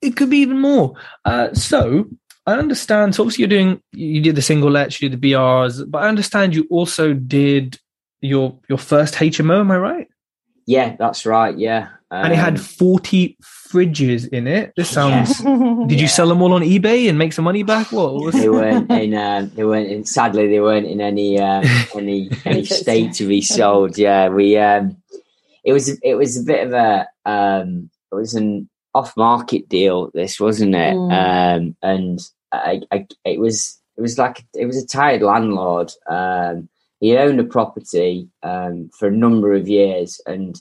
[0.00, 0.94] it could be even more
[1.26, 2.06] uh so
[2.44, 3.14] I understand.
[3.14, 6.08] So obviously you're doing, you did the single lets, you did the BRs, but I
[6.08, 7.78] understand you also did
[8.20, 9.60] your your first HMO.
[9.60, 10.08] Am I right?
[10.66, 11.56] Yeah, that's right.
[11.56, 14.72] Yeah, and it had Um, 40 fridges in it.
[14.76, 15.38] This sounds.
[15.38, 16.06] Did you Yeah.
[16.06, 17.90] sell them all on eBay and make some money back?
[17.92, 18.34] What was?
[18.34, 19.14] they weren't in.
[19.14, 20.04] Uh, they weren't in.
[20.04, 21.62] Sadly, they weren't in any uh,
[21.96, 23.96] any any state to be sold.
[23.98, 24.56] Yeah, we.
[24.58, 24.96] Um,
[25.64, 25.88] it was.
[26.02, 27.08] It was a bit of a.
[27.24, 30.10] Um, it was an off market deal.
[30.12, 30.94] This wasn't it?
[30.94, 32.20] Um, and
[32.52, 33.06] I, I.
[33.24, 33.78] It was.
[33.96, 35.92] It was like it was a tired landlord.
[36.08, 36.68] Um,
[37.02, 40.60] he owned a property um, for a number of years, and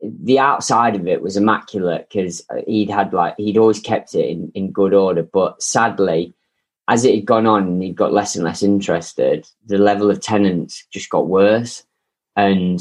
[0.00, 4.50] the outside of it was immaculate because he'd had like he'd always kept it in,
[4.54, 5.22] in good order.
[5.22, 6.34] But sadly,
[6.88, 10.20] as it had gone on and he'd got less and less interested, the level of
[10.20, 11.84] tenants just got worse.
[12.36, 12.80] And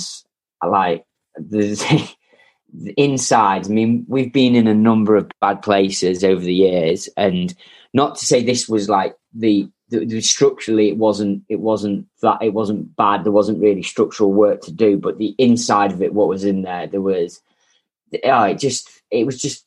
[0.66, 1.76] like the,
[2.74, 7.10] the inside, I mean, we've been in a number of bad places over the years,
[7.18, 7.54] and
[7.94, 12.42] not to say this was like the, the, the structurally it wasn't it wasn't that
[12.42, 13.24] it wasn't bad.
[13.24, 16.64] There wasn't really structural work to do, but the inside of it, what was in
[16.64, 17.42] there, there was.
[18.24, 19.66] Oh, it just it was just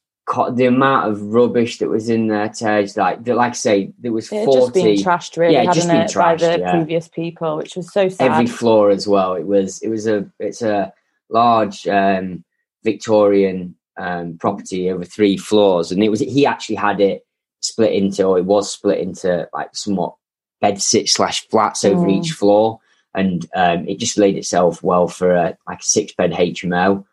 [0.53, 2.89] the amount of rubbish that was in there, Tej.
[2.97, 4.61] Like, like I say, there was It forty.
[4.61, 6.71] just been trashed, really, Yeah, just been it, by the yeah.
[6.73, 8.31] previous people, which was so sad.
[8.33, 9.35] every floor as well.
[9.35, 10.93] It was it was a it's a
[11.29, 12.45] large um,
[12.83, 17.24] Victorian um, property over three floors, and it was he actually had it
[17.65, 20.15] split into or it was split into like somewhat
[20.61, 22.13] bed sit slash flats over Mm.
[22.19, 22.81] each floor,
[23.15, 27.05] and um, it just laid itself well for a like a six bed HMO.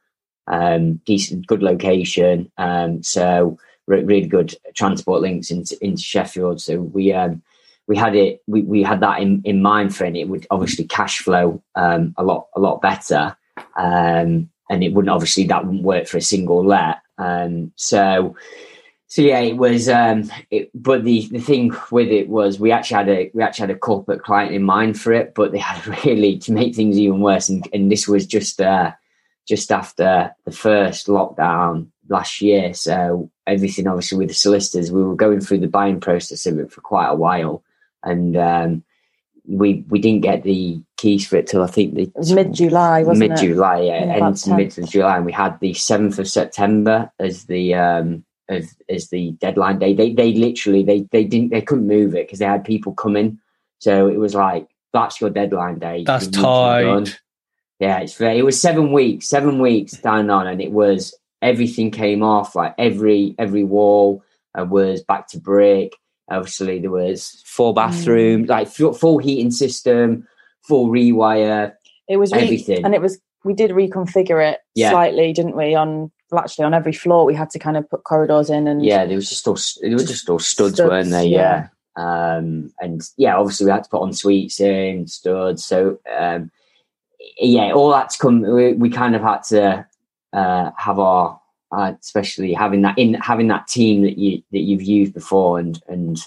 [0.47, 2.51] Um, decent, good location.
[2.57, 6.59] Um, so re- really good transport links into into Sheffield.
[6.61, 7.41] So we um,
[7.87, 10.09] we had it we, we had that in, in mind for it.
[10.09, 13.35] and It would obviously cash flow um, a lot a lot better,
[13.77, 16.97] um, and it wouldn't obviously that wouldn't work for a single let.
[17.17, 18.35] Um, so
[19.11, 19.89] so yeah, it was.
[19.89, 23.63] Um, it, but the the thing with it was we actually had a we actually
[23.67, 26.97] had a corporate client in mind for it, but they had really to make things
[26.97, 28.93] even worse, and, and this was just uh,
[29.45, 32.73] just after the first lockdown last year.
[32.73, 36.71] So everything, obviously, with the solicitors, we were going through the buying process of it
[36.71, 37.65] for quite a while,
[38.03, 38.81] and um,
[39.45, 43.29] we we didn't get the keys for it till I think the mid July, wasn't
[43.29, 43.45] mid it?
[43.45, 44.55] July, yeah, end 10th.
[44.55, 49.09] mid of July, and we had the seventh of September as the um as as
[49.09, 49.93] the deadline day.
[49.93, 53.39] They they literally they they didn't they couldn't move it because they had people coming,
[53.79, 56.03] so it was like that's your deadline day.
[56.05, 57.05] That's You need to be done.
[57.05, 57.19] tight.
[57.79, 58.37] Yeah, it's very.
[58.37, 62.55] It was seven weeks, seven weeks down on, and it was everything came off.
[62.55, 64.23] Like every every wall
[64.57, 65.93] uh, was back to brick.
[66.29, 70.27] Obviously, there was four bathrooms, like full, full heating system,
[70.61, 71.73] full rewire.
[72.07, 72.85] It was re- everything.
[72.85, 73.19] and it was.
[73.43, 74.91] We did reconfigure it Yeah.
[74.91, 75.73] slightly, didn't we?
[75.73, 78.83] On well, actually on every floor, we had to kind of put corridors in and
[78.83, 81.27] Yeah, there was just all there was just all studs, Studs, weren't they?
[81.27, 81.67] Yeah.
[81.95, 85.63] Um, and yeah, obviously we had to put en suites in studs.
[85.65, 86.51] So um,
[87.37, 88.41] yeah, all that's come.
[88.41, 89.85] We, we kind of had to
[90.33, 91.39] uh, have our,
[91.71, 95.81] uh, especially having that in having that team that you that you've used before and
[95.87, 96.17] and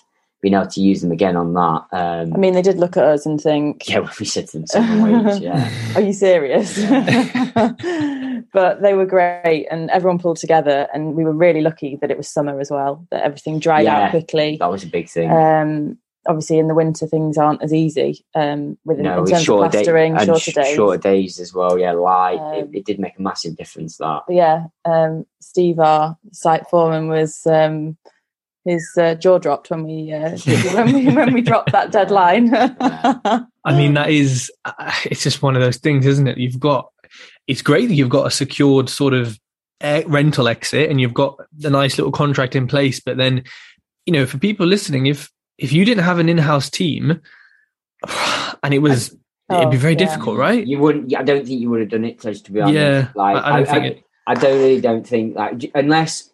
[0.45, 1.87] being able to use them again on that.
[1.91, 4.67] Um, I mean, they did look at us and think, yeah, we said to them
[4.67, 5.41] seven weeks.
[5.41, 6.79] Yeah, "Are you serious?"
[8.53, 12.17] but they were great, and everyone pulled together, and we were really lucky that it
[12.19, 13.07] was summer as well.
[13.11, 14.03] That everything dried Yeah.
[14.05, 14.59] out quickly.
[14.61, 15.31] that was a big thing.
[15.31, 18.25] Um, obviously, in the winter, things aren't as easy.
[18.35, 19.85] Um, with in no, terms with of shorter, day-
[20.25, 20.75] shorter days.
[20.75, 21.79] shorter days as well.
[21.79, 22.35] Yeah, light.
[22.35, 23.97] it, Um, it did make a massive difference.
[23.97, 27.97] That yeah, um, Steve, our site foreman, was um,
[28.65, 30.37] his uh, jaw dropped when we uh,
[30.75, 32.51] when we when we dropped that deadline.
[32.55, 36.37] I mean, that is, uh, it's just one of those things, isn't it?
[36.39, 36.91] You've got,
[37.47, 39.39] it's great that you've got a secured sort of
[39.83, 43.01] rental exit and you've got the nice little contract in place.
[43.01, 43.45] But then,
[44.07, 47.21] you know, for people listening, if, if you didn't have an in-house team
[48.63, 49.09] and it was,
[49.51, 49.99] it'd be Oh, very yeah.
[49.99, 50.67] difficult, right?
[50.67, 51.15] you wouldn't.
[51.17, 52.19] I don't think you would have done it.
[52.19, 52.75] Close to be honest.
[52.75, 56.31] Yeah, like I- I don't think it- I don't really don't think like unless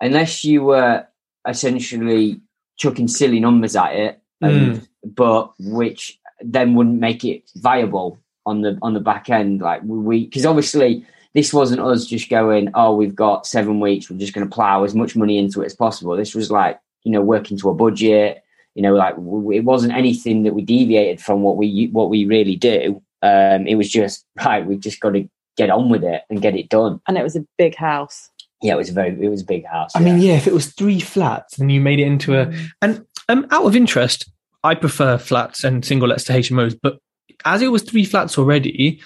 [0.00, 1.06] unless you were
[1.46, 2.40] essentially
[2.78, 4.88] chucking silly numbers at it, and, Mm.
[5.04, 9.60] but which then wouldn't make it viable on the on the back end.
[9.60, 11.04] Like we because obviously
[11.34, 14.84] this wasn't us just going, oh, we've got seven weeks, we're just going to plow
[14.84, 16.16] as much money into it as possible.
[16.16, 18.42] This was like you know working to a budget.
[18.74, 22.26] You know, like w- it wasn't anything that we deviated from what we what we
[22.26, 23.02] really do.
[23.22, 24.66] Um, it was just right.
[24.66, 27.00] We've just got to get on with it and get it done.
[27.08, 28.28] and it was a big house.
[28.62, 29.92] Yeah, it was a very it was a big house.
[29.94, 33.04] I mean, yeah, if it was three flats and you made it into a and
[33.28, 34.30] um, out of interest,
[34.64, 36.98] I prefer flats and single lets to HMOs, but
[37.44, 39.00] as it was three flats already,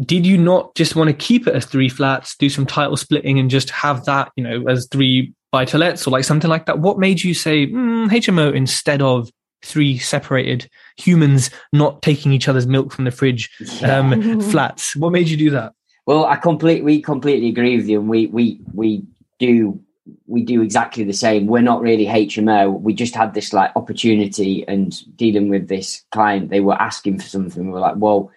[0.00, 3.38] did you not just want to keep it as three flats, do some title splitting,
[3.38, 6.66] and just have that, you know, as three buy to lets or like something like
[6.66, 6.78] that?
[6.78, 9.30] What made you say mm, HMO instead of
[9.64, 13.50] three separated humans not taking each other's milk from the fridge
[13.82, 14.96] um, flats?
[14.96, 15.72] What made you do that?
[16.06, 19.04] Well, I complete we completely agree with you, and we we we
[19.38, 19.80] do
[20.26, 21.46] we do exactly the same.
[21.46, 22.80] We're not really HMO.
[22.80, 27.26] We just had this like opportunity and dealing with this client, they were asking for
[27.26, 27.66] something.
[27.66, 28.30] We were like, well,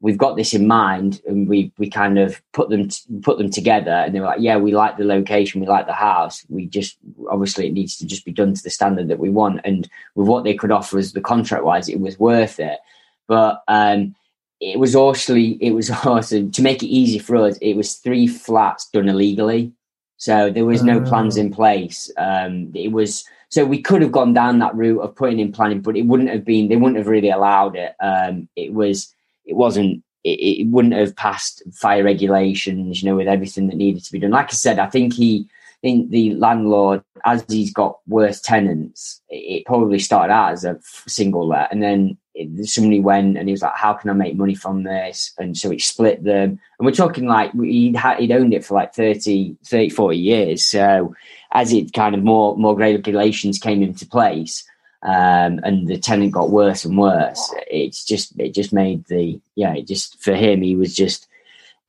[0.00, 3.50] we've got this in mind, and we we kind of put them t- put them
[3.50, 6.44] together, and they were like, yeah, we like the location, we like the house.
[6.50, 6.98] We just
[7.30, 10.28] obviously it needs to just be done to the standard that we want, and with
[10.28, 12.78] what they could offer us the contract wise, it was worth it.
[13.26, 14.14] But um,
[14.60, 17.58] it was also it was also to make it easy for us.
[17.58, 19.72] It was three flats done illegally,
[20.16, 22.10] so there was no plans in place.
[22.16, 25.80] Um, it was so we could have gone down that route of putting in planning,
[25.80, 26.68] but it wouldn't have been.
[26.68, 27.94] They wouldn't have really allowed it.
[28.00, 33.02] Um, it was it wasn't it, it, wouldn't have passed fire regulations.
[33.02, 34.30] You know, with everything that needed to be done.
[34.30, 35.48] Like I said, I think he.
[35.48, 40.80] I think the landlord, as he's got worse tenants, it probably started out as a
[41.06, 42.16] single let, and then
[42.64, 45.70] somebody went and he was like, "How can I make money from this?" And so
[45.70, 46.58] he split them.
[46.78, 50.64] And we're talking like he'd had, he'd owned it for like 30, 30, 40 years.
[50.64, 51.14] So
[51.52, 54.64] as it kind of more more regulations came into place,
[55.02, 59.74] um, and the tenant got worse and worse, it's just it just made the yeah.
[59.74, 61.28] It just for him, he was just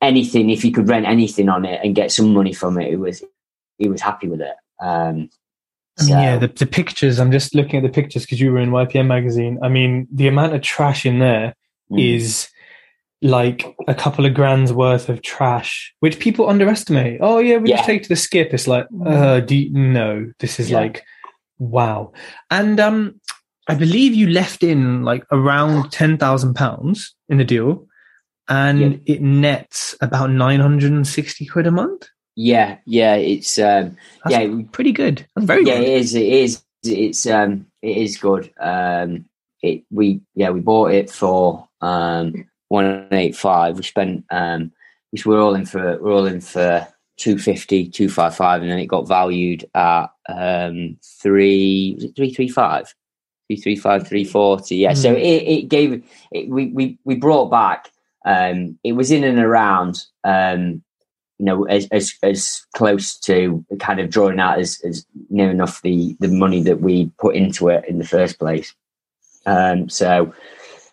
[0.02, 2.98] anything if he could rent anything on it and get some money from it, it
[2.98, 3.24] was
[3.78, 4.56] he was happy with it.
[4.80, 5.30] Um,
[6.00, 7.20] I mean, so, yeah, the, the pictures.
[7.20, 9.58] I'm just looking at the pictures because you were in YPN magazine.
[9.64, 11.56] I mean, the amount of trash in there
[11.92, 12.16] mm.
[12.16, 12.50] is
[13.22, 17.20] like a couple of grand's worth of trash, which people underestimate.
[17.22, 17.78] Oh yeah, we yeah.
[17.78, 18.54] just take to the skip.
[18.54, 19.08] It's like, mm.
[19.08, 20.82] uh, do you, no, this is yeah.
[20.82, 21.04] like,
[21.58, 22.14] wow.
[22.52, 23.20] And um,
[23.68, 27.88] I believe you left in like around ten thousand pounds in the deal,
[28.48, 29.16] and yeah.
[29.16, 32.08] it nets about nine hundred and sixty quid a month.
[32.40, 35.26] Yeah, yeah, it's um, That's yeah, pretty good.
[35.36, 35.88] That's very yeah, good.
[35.88, 36.14] it is.
[36.14, 36.64] It is.
[36.84, 38.54] It's um, it is good.
[38.60, 39.26] Um,
[39.64, 43.78] it we yeah we bought it for um one eight five.
[43.78, 44.72] We spent um,
[45.12, 49.08] we were all in for we're all in for 250, 255, and then it got
[49.08, 52.94] valued at um three was it three three five.
[53.50, 54.98] 335 340 yeah mm.
[54.98, 57.90] so it, it gave it, we, we we brought back
[58.26, 60.84] um it was in and around um
[61.40, 65.82] you know, as, as, as close to kind of drawing out as, as near enough
[65.84, 68.74] the, the money that we put into it in the first place.
[69.46, 70.34] Um, so,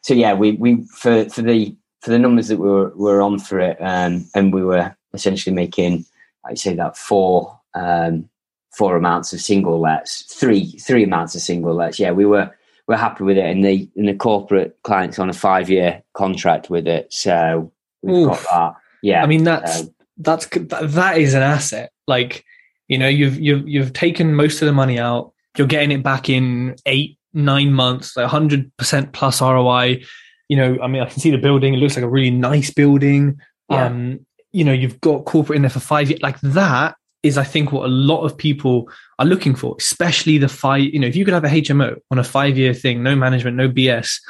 [0.02, 3.38] so yeah, we, we, for, for the, for the numbers that we were, were on
[3.38, 6.04] for it, um, and we were essentially making,
[6.44, 8.28] I'd say that four, um,
[8.76, 11.98] four amounts of single lets, three, three amounts of single lets.
[11.98, 12.54] Yeah, we were,
[12.86, 13.46] we're happy with it.
[13.46, 17.10] And the, and the corporate clients on a five year contract with it.
[17.10, 17.72] So
[18.02, 18.28] we've Oof.
[18.28, 18.80] got that.
[19.02, 19.22] Yeah.
[19.22, 21.90] I mean, that's, um, that's that is an asset.
[22.06, 22.44] Like,
[22.88, 25.32] you know, you've you've you've taken most of the money out.
[25.56, 30.02] You're getting it back in eight nine months, like hundred percent plus ROI.
[30.48, 31.74] You know, I mean, I can see the building.
[31.74, 33.38] It looks like a really nice building.
[33.70, 33.86] Yeah.
[33.86, 36.22] Um, you know, you've got corporate in there for five years.
[36.22, 38.88] Like that is, I think, what a lot of people
[39.18, 40.82] are looking for, especially the five.
[40.82, 43.56] You know, if you could have a HMO on a five year thing, no management,
[43.56, 44.20] no BS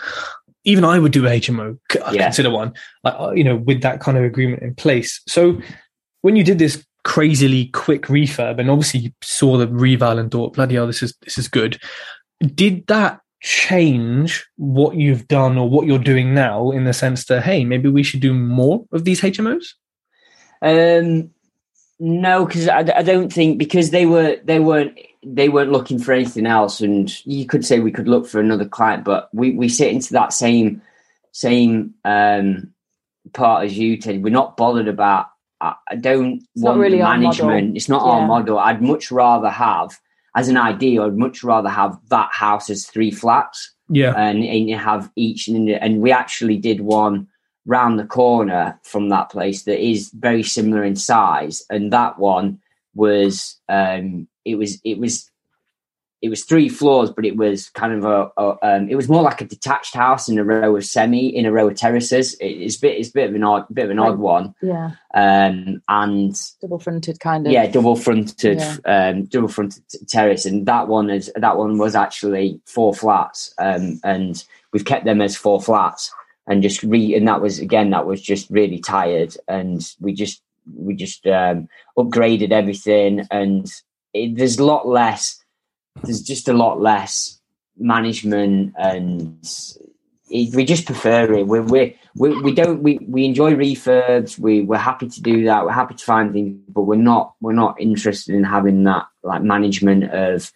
[0.64, 1.78] even I would do a HMO,
[2.12, 2.24] yeah.
[2.24, 5.20] consider one, like, uh, you know, with that kind of agreement in place.
[5.28, 5.60] So
[6.22, 10.54] when you did this crazily quick refurb, and obviously you saw the reval and thought,
[10.54, 11.78] bloody hell, this is this is good.
[12.40, 17.44] Did that change what you've done or what you're doing now in the sense that
[17.44, 19.66] hey, maybe we should do more of these HMOs?
[20.62, 21.30] Um,
[22.00, 26.12] no, because I, I don't think because they were they weren't they weren't looking for
[26.12, 29.68] anything else, and you could say we could look for another client, but we we
[29.68, 30.82] sit into that same
[31.32, 32.72] same um,
[33.32, 34.18] part as you, Tej.
[34.18, 35.26] We're not bothered about.
[35.60, 37.76] I, I don't it's want really management.
[37.76, 38.12] It's not yeah.
[38.12, 38.58] our model.
[38.58, 39.98] I'd much rather have,
[40.36, 43.72] as an idea, I'd much rather have that house as three flats.
[43.88, 47.28] Yeah, and, and have each, and we actually did one
[47.66, 52.60] round the corner from that place that is very similar in size, and that one
[52.94, 55.30] was um, it was it was
[56.22, 59.22] it was three floors, but it was kind of a, a um, it was more
[59.22, 62.34] like a detached house in a row of semi in a row of terraces.
[62.34, 64.54] It, it's a bit it's a bit of an odd bit of an odd one.
[64.62, 64.92] Yeah.
[65.14, 68.78] Um, and double fronted kind of yeah, double fronted yeah.
[68.86, 74.00] um, double fronted terrace, and that one is that one was actually four flats, um,
[74.02, 76.10] and we've kept them as four flats
[76.46, 80.42] and just re and that was again that was just really tired and we just
[80.74, 81.68] we just um,
[81.98, 83.70] upgraded everything, and
[84.14, 85.42] it, there's a lot less.
[86.02, 87.38] There's just a lot less
[87.76, 89.46] management, and
[90.30, 91.46] it, we just prefer it.
[91.46, 94.38] We we we we don't we, we enjoy refurbs.
[94.38, 95.64] We we're happy to do that.
[95.64, 99.42] We're happy to find things, but we're not we're not interested in having that like
[99.42, 100.50] management of,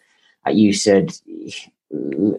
[0.45, 1.11] like you said,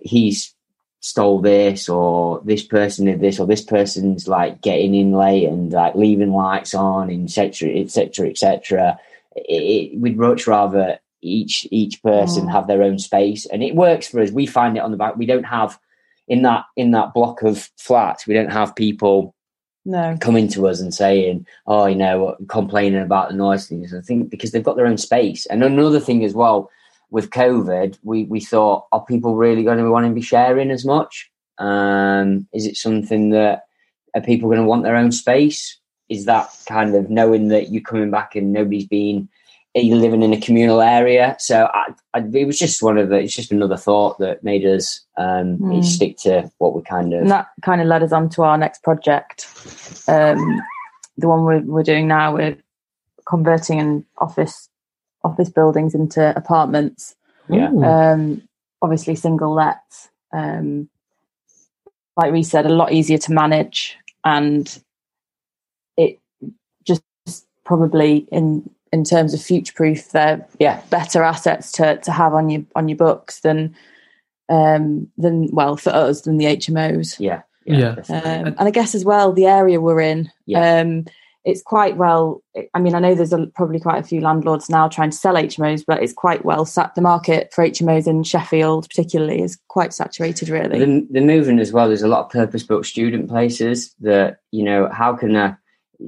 [0.03, 0.55] he's
[1.03, 5.73] stole this or this person did this or this person's like getting in late and
[5.73, 9.01] like leaving lights on and etc etc etc
[9.49, 12.53] we'd much rather each each person mm.
[12.53, 15.17] have their own space and it works for us we find it on the back
[15.17, 15.79] we don't have
[16.29, 19.35] in that in that block of flats we don't have people
[19.85, 24.01] no coming to us and saying oh you know complaining about the noise things i
[24.01, 26.71] think because they've got their own space and another thing as well
[27.11, 30.85] with COVID, we, we thought, are people really going to want to be sharing as
[30.85, 31.31] much?
[31.59, 33.65] Um, is it something that
[34.15, 35.79] are people going to want their own space?
[36.09, 39.29] Is that kind of knowing that you're coming back and nobody's been
[39.75, 41.37] you're living in a communal area?
[41.39, 43.17] So I, I, it was just one of the.
[43.17, 45.85] It's just another thought that made us um, mm.
[45.85, 47.23] stick to what we kind of.
[47.23, 49.47] And that kind of led us on to our next project,
[50.09, 50.61] um,
[51.17, 52.35] the one we're, we're doing now.
[52.35, 52.57] We're
[53.29, 54.69] converting an office
[55.23, 57.15] office buildings into apartments.
[57.49, 57.71] Yeah.
[57.71, 58.43] Um,
[58.83, 60.09] obviously, single lets.
[60.33, 60.89] Um,
[62.17, 64.83] like we said, a lot easier to manage, and
[65.97, 66.19] it
[66.85, 67.03] just
[67.65, 72.51] probably in in terms of future proof, they're yeah better assets to to have on
[72.51, 73.75] your on your books than
[74.49, 77.19] um than well for us than the HMOs.
[77.19, 77.43] Yeah.
[77.67, 77.97] Yeah.
[78.09, 78.19] yeah.
[78.19, 80.31] Um, and I guess as well the area we're in.
[80.47, 80.81] Yeah.
[80.81, 81.05] Um,
[81.45, 82.43] it's quite well
[82.75, 85.35] i mean i know there's a, probably quite a few landlords now trying to sell
[85.35, 89.95] hmos but it's quite well sat the market for hmos in sheffield particularly is quite
[89.95, 93.95] saturated really the, the moving as well there's a lot of purpose built student places
[94.01, 95.59] that you know how can a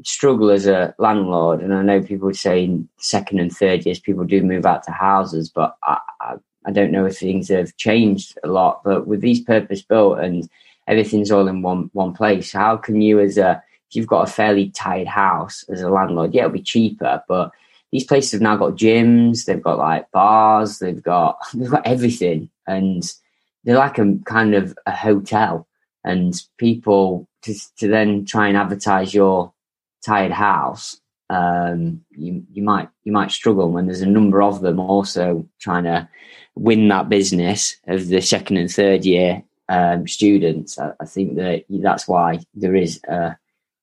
[0.05, 4.01] struggle as a landlord and i know people would say in second and third years
[4.01, 6.35] people do move out to houses but I, I,
[6.65, 10.49] I don't know if things have changed a lot but with these purpose built and
[10.87, 13.63] everything's all in one one place how can you as a
[13.93, 17.23] if you've got a fairly tight house as a landlord, yeah, it'll be cheaper.
[17.29, 17.51] But
[17.91, 22.49] these places have now got gyms, they've got like bars, they've got they've got everything,
[22.67, 23.03] and
[23.65, 25.69] they're like a kind of a hotel.
[26.05, 29.52] And people to to then try and advertise your
[30.05, 31.01] tired house,
[31.31, 35.85] um, you you might you might struggle when there's a number of them also trying
[35.85, 36.09] to
[36.55, 40.79] win that business of the second and third year um, students.
[40.79, 43.39] I, I, think that that's why there is a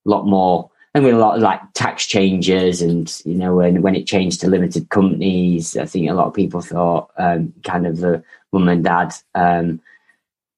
[0.06, 3.96] lot more and with a lot of like tax changes and you know when when
[3.96, 7.98] it changed to limited companies i think a lot of people thought um, kind of
[7.98, 9.80] the mum and dad um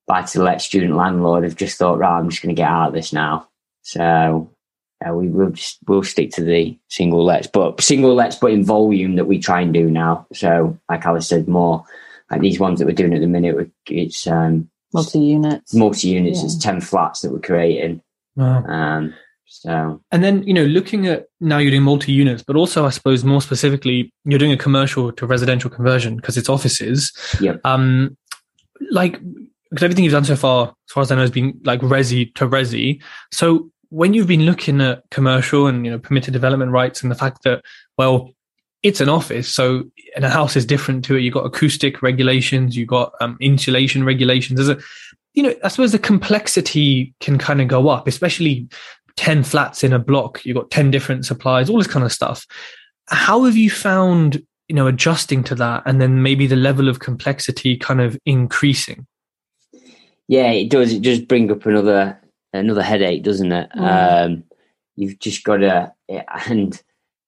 [0.08, 2.90] buy to let student landlord have just thought right i'm just going to get out
[2.90, 3.48] of this now
[3.82, 4.50] so
[5.08, 8.64] uh, we will just we'll stick to the single lets but single lets but in
[8.64, 11.84] volume that we try and do now so like alice said more
[12.30, 16.40] like these ones that we're doing at the minute it's um multi units multi units
[16.40, 16.46] yeah.
[16.46, 18.02] it's 10 flats that we're creating
[18.36, 18.64] wow.
[18.66, 19.14] um
[19.54, 22.90] so, and then you know, looking at now you're doing multi units, but also I
[22.90, 27.12] suppose more specifically, you're doing a commercial to residential conversion because it's offices.
[27.42, 27.58] Yeah.
[27.66, 28.18] Um,
[28.92, 29.20] like
[29.70, 32.34] because everything you've done so far, as far as I know, has been like resi
[32.36, 33.02] to resi.
[33.34, 37.16] So when you've been looking at commercial and you know permitted development rights and the
[37.16, 37.64] fact that
[37.98, 38.32] well,
[38.82, 39.84] it's an office, so
[40.16, 41.22] and a house is different to it.
[41.22, 44.58] You've got acoustic regulations, you've got um, insulation regulations.
[44.58, 44.82] There's a
[45.34, 48.68] you know, I suppose the complexity can kind of go up, especially
[49.16, 52.46] 10 flats in a block, you've got 10 different suppliers, all this kind of stuff.
[53.08, 57.00] How have you found, you know, adjusting to that and then maybe the level of
[57.00, 59.08] complexity kind of increasing?
[60.28, 60.94] Yeah, it does.
[60.94, 62.20] It does bring up another
[62.54, 63.70] another headache, doesn't it?
[63.76, 64.26] Mm.
[64.26, 64.44] Um,
[64.96, 65.94] you've just got to,
[66.48, 66.82] and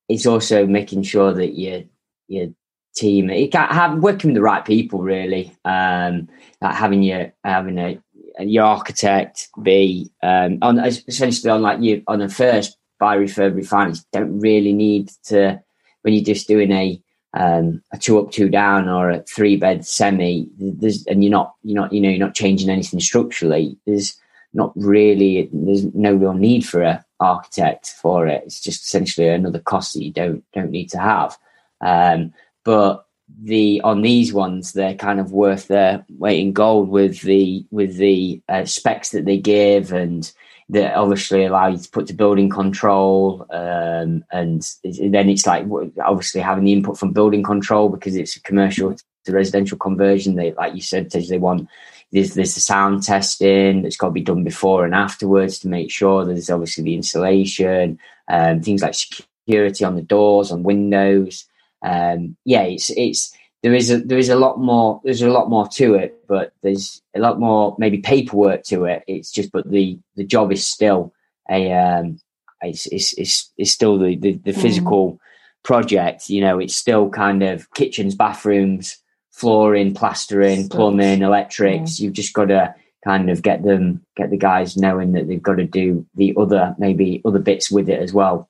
[0.10, 1.84] it's also making sure that your
[2.28, 2.48] your
[2.96, 5.56] team, you can have working with the right people, really.
[5.66, 6.30] Um,
[6.62, 8.00] like having your having a
[8.40, 14.06] your architect be um, on essentially on like you on a first buy refurb refinance
[14.12, 15.62] don't really need to
[16.02, 17.02] when you're just doing a
[17.36, 21.54] um, a two up two down or a three bed semi there's and you're not
[21.64, 24.20] you're not you know you're not changing anything structurally there's
[24.54, 28.44] not really there's no real need for a architect for it.
[28.46, 31.38] It's just essentially another cost that you don't don't need to have.
[31.82, 32.34] Um,
[32.64, 33.06] but
[33.42, 37.98] the on these ones they're kind of worth their weight in gold with the with
[37.98, 40.32] the uh, specs that they give and
[40.70, 45.66] that obviously allow you to put to building control um, and then it's like
[46.04, 48.96] obviously having the input from building control because it's a commercial
[49.26, 50.36] to residential conversion.
[50.36, 51.68] They like you said they want
[52.14, 55.92] there's, there's the sound testing that's got to be done before and afterwards to make
[55.92, 61.46] sure there's obviously the insulation um, things like security on the doors, and windows.
[61.82, 65.50] Um, yeah, it's it's there is a there is a lot more there's a lot
[65.50, 69.04] more to it, but there's a lot more maybe paperwork to it.
[69.08, 71.14] It's just but the the job is still
[71.50, 72.20] a um,
[72.62, 75.20] it's it's it's, it's still the the, the physical mm.
[75.64, 76.30] project.
[76.30, 78.98] You know, it's still kind of kitchens, bathrooms,
[79.34, 82.00] flooring, plastering, plumbing, electrics.
[82.00, 82.74] You've just got to
[83.04, 86.74] kind of get them get the guys knowing that they've got to do the other
[86.78, 88.50] maybe other bits with it as well.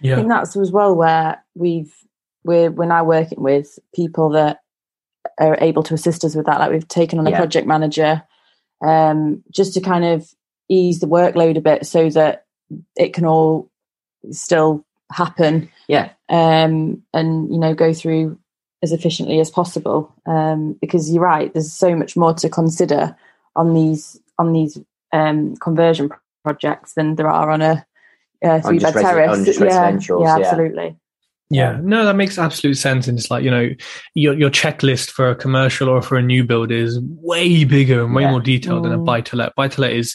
[0.00, 0.14] Yeah.
[0.14, 1.94] I think that's as well where we've
[2.44, 4.60] we're we're now working with people that
[5.38, 6.58] are able to assist us with that.
[6.58, 7.38] Like we've taken on a yeah.
[7.38, 8.22] project manager
[8.84, 10.28] um, just to kind of
[10.68, 12.44] ease the workload a bit so that
[12.96, 13.70] it can all
[14.30, 15.70] still happen.
[15.86, 16.10] Yeah.
[16.28, 18.38] Um, and you know go through
[18.82, 20.12] as efficiently as possible.
[20.26, 23.16] Um, because you're right, there's so much more to consider
[23.56, 24.78] on these on these
[25.12, 26.10] um, conversion
[26.44, 27.84] projects than there are on a
[28.44, 29.58] uh, three bed terrace.
[29.58, 30.96] yeah, yeah, absolutely.
[31.50, 33.08] Yeah, no, that makes absolute sense.
[33.08, 33.70] And it's like, you know,
[34.14, 38.14] your your checklist for a commercial or for a new build is way bigger and
[38.14, 38.30] way yeah.
[38.30, 38.84] more detailed mm.
[38.84, 39.06] than a mm.
[39.06, 39.54] buy to let.
[39.54, 40.14] Buy to let is,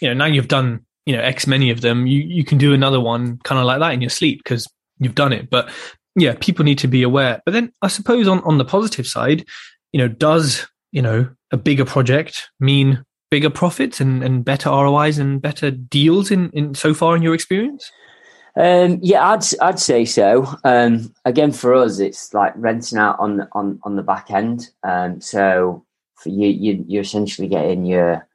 [0.00, 2.74] you know, now you've done, you know, X many of them, you, you can do
[2.74, 5.48] another one kind of like that in your sleep because you've done it.
[5.48, 5.70] But
[6.16, 7.42] yeah, people need to be aware.
[7.44, 9.44] But then I suppose on, on the positive side,
[9.92, 15.18] you know, does, you know, a bigger project mean bigger profits and, and better ROIs
[15.18, 17.90] and better deals in, in so far in your experience?
[18.56, 20.46] Um, yeah, I'd I'd say so.
[20.62, 24.70] Um, again, for us, it's like renting out on on on the back end.
[24.84, 25.84] Um, so
[26.14, 28.28] for you, you you're essentially getting your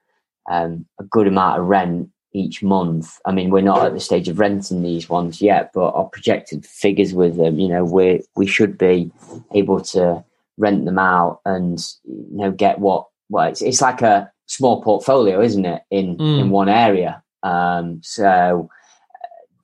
[0.50, 3.20] um, a good amount of rent each month.
[3.26, 6.66] I mean, we're not at the stage of renting these ones yet, but our projected
[6.66, 9.12] figures with them, you know, we we should be
[9.54, 10.24] able to
[10.58, 15.42] rent them out and you know get what well, it's it's like a small portfolio,
[15.42, 16.40] isn't it, in mm.
[16.40, 17.24] in one area?
[17.44, 18.70] Um, so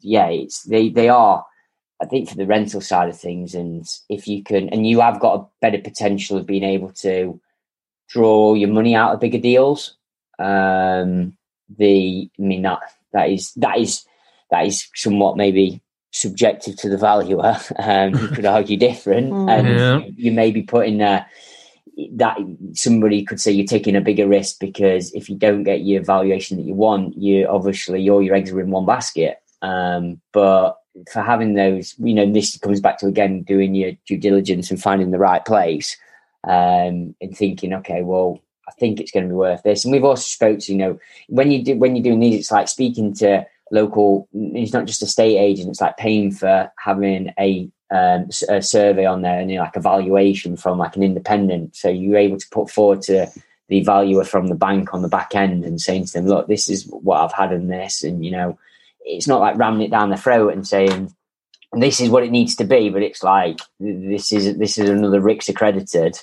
[0.01, 1.45] yeah, it's they they are.
[2.01, 5.19] I think for the rental side of things, and if you can, and you have
[5.19, 7.39] got a better potential of being able to
[8.09, 9.95] draw your money out of bigger deals.
[10.37, 11.37] Um,
[11.77, 12.79] the, I mean that
[13.13, 14.05] that is that is
[14.51, 17.57] that is somewhat maybe subjective to the valuer.
[17.79, 19.49] Um, you could argue different, mm.
[19.49, 19.97] and yeah.
[19.97, 21.25] you, you, may be putting uh,
[22.13, 22.37] that
[22.73, 26.57] somebody could say you're taking a bigger risk because if you don't get your valuation
[26.57, 29.37] that you want, you obviously all your eggs are in one basket.
[29.61, 30.77] Um, but
[31.11, 34.81] for having those, you know, this comes back to again doing your due diligence and
[34.81, 35.97] finding the right place
[36.43, 39.85] um, and thinking, okay, well, I think it's going to be worth this.
[39.85, 42.51] And we've also spoke to, you know, when you do when you're doing these, it's
[42.51, 44.27] like speaking to local.
[44.33, 45.69] It's not just estate agent.
[45.69, 49.75] It's like paying for having a, um, a survey on there and you know, like
[49.75, 51.75] a valuation from like an independent.
[51.75, 53.27] So you're able to put forward to
[53.67, 56.69] the valuer from the bank on the back end and saying to them, look, this
[56.69, 58.59] is what I've had in this, and you know,
[59.01, 61.13] it's not like ramming it down the throat and saying
[61.73, 65.21] this is what it needs to be, but it's like this is this is another
[65.21, 66.17] RICS accredited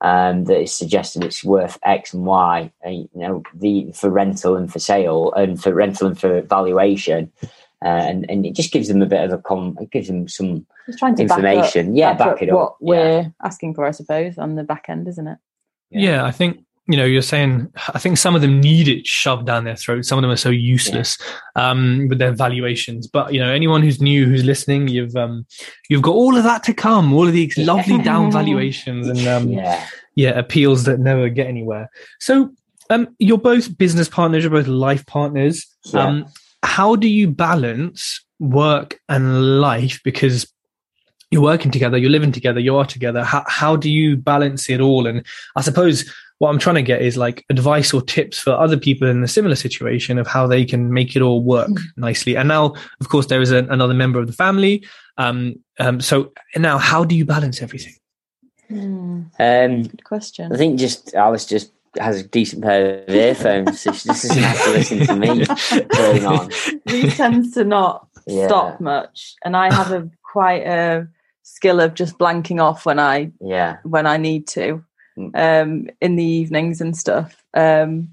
[0.00, 2.72] um, that is suggesting it's worth X and Y.
[2.82, 7.32] And, you know, the for rental and for sale and for rental and for valuation.
[7.84, 9.76] Uh, and and it just gives them a bit of a com.
[9.80, 10.66] It gives them some
[11.02, 11.86] information.
[11.86, 12.54] Back up, yeah, back, back it up.
[12.54, 15.38] What we're asking for, I suppose, on the back end, isn't it?
[15.90, 16.00] Yeah.
[16.00, 19.46] yeah, I think you know, you're saying, I think some of them need it shoved
[19.46, 20.04] down their throat.
[20.04, 21.18] Some of them are so useless
[21.56, 21.70] yeah.
[21.70, 23.08] um, with their valuations.
[23.08, 25.46] But you know, anyone who's new, who's listening, you've um,
[25.88, 27.66] you've got all of that to come, all of these yeah.
[27.66, 29.84] lovely down valuations and um, yeah.
[30.14, 31.90] yeah, appeals that never get anywhere.
[32.20, 32.52] So,
[32.88, 35.66] um, you're both business partners, you're both life partners.
[35.92, 36.26] Um,
[36.62, 40.00] how do you balance work and life?
[40.04, 40.46] Because
[41.32, 43.24] you're working together, you're living together, you are together.
[43.24, 45.08] How how do you balance it all?
[45.08, 45.26] And
[45.56, 46.08] I suppose
[46.38, 49.28] what I'm trying to get is like advice or tips for other people in a
[49.28, 51.82] similar situation of how they can make it all work mm.
[51.96, 52.36] nicely.
[52.36, 54.84] And now, of course, there is a, another member of the family.
[55.16, 57.94] Um, um, so now, how do you balance everything?
[58.70, 59.30] Mm.
[59.38, 60.52] Um, Good question.
[60.52, 64.42] I think just Alice just has a decent pair of earphones, so she just doesn't
[64.42, 65.46] have to listen to me
[65.88, 66.50] going on.
[66.86, 68.46] He tends to not yeah.
[68.46, 71.08] stop much, and I have a quite a
[71.42, 74.84] skill of just blanking off when I yeah when I need to.
[75.34, 77.42] Um, in the evenings and stuff.
[77.54, 78.12] Um,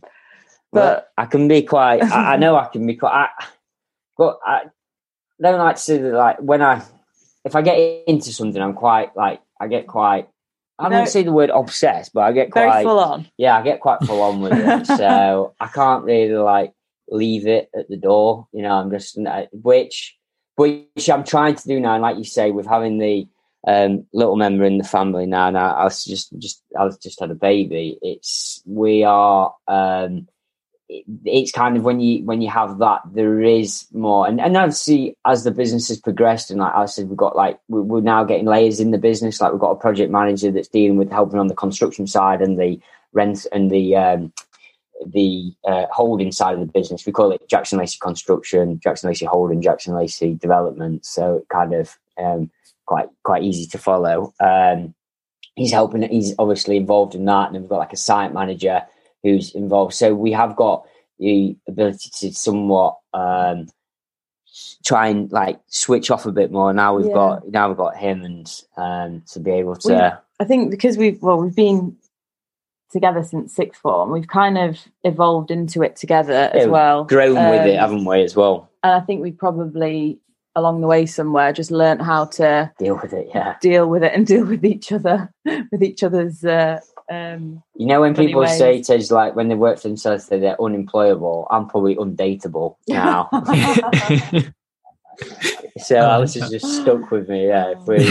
[0.71, 2.01] but well, I can be quite.
[2.01, 3.11] I, I, know I can be quite.
[3.11, 3.45] I,
[4.17, 4.63] but I
[5.41, 6.13] don't like to say that.
[6.13, 6.81] Like when I,
[7.45, 7.77] if I get
[8.07, 10.27] into something, I'm quite like I get quite.
[10.79, 13.27] I don't say the word obsessed, but I get quite full on.
[13.37, 14.87] Yeah, I get quite full on with it.
[14.97, 16.73] so I can't really like
[17.07, 18.47] leave it at the door.
[18.51, 19.17] You know, I'm just
[19.51, 20.17] which
[20.55, 21.93] which I'm trying to do now.
[21.93, 23.27] And like you say, with having the
[23.65, 25.49] um, little member in the family now.
[25.49, 27.97] Now I was just just I was just had a baby.
[28.01, 30.27] It's we are um,
[31.25, 35.15] it's kind of when you when you have that there is more and and obviously
[35.25, 38.45] as the business has progressed and like I said we've got like we're now getting
[38.45, 41.47] layers in the business like we've got a project manager that's dealing with helping on
[41.47, 42.79] the construction side and the
[43.13, 44.33] rent and the um,
[45.05, 49.25] the uh, holding side of the business we call it Jackson Lacey Construction Jackson Lacey
[49.25, 52.51] Holding Jackson Lacey Development so it kind of um,
[52.85, 54.93] quite quite easy to follow um,
[55.55, 58.83] he's helping he's obviously involved in that and we've got like a site manager
[59.23, 59.93] who's involved.
[59.93, 60.85] So we have got
[61.17, 63.67] the ability to somewhat um,
[64.85, 66.73] try and like switch off a bit more.
[66.73, 67.13] Now we've yeah.
[67.13, 69.93] got now we've got him and um, to be able to.
[69.93, 71.95] We, I think because we've well we've been
[72.91, 77.05] together since sixth form, we've kind of evolved into it together as well.
[77.05, 78.21] Grown um, with it, um, haven't we?
[78.23, 78.69] As well.
[78.83, 80.19] And I think we probably
[80.55, 84.13] along the way somewhere just learned how to deal with it yeah deal with it
[84.13, 85.33] and deal with each other
[85.71, 86.79] with each other's uh,
[87.09, 88.57] um, you know, when people ways.
[88.57, 93.29] say to like when they work for themselves, that they're unemployable, I'm probably undateable now.
[95.77, 97.47] so oh, Alice is just stuck with me.
[97.47, 98.05] Yeah, we,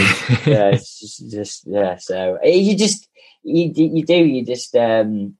[0.45, 1.97] yeah, it's just, just, yeah.
[1.97, 3.09] So eh, you just
[3.43, 5.35] you you do you just um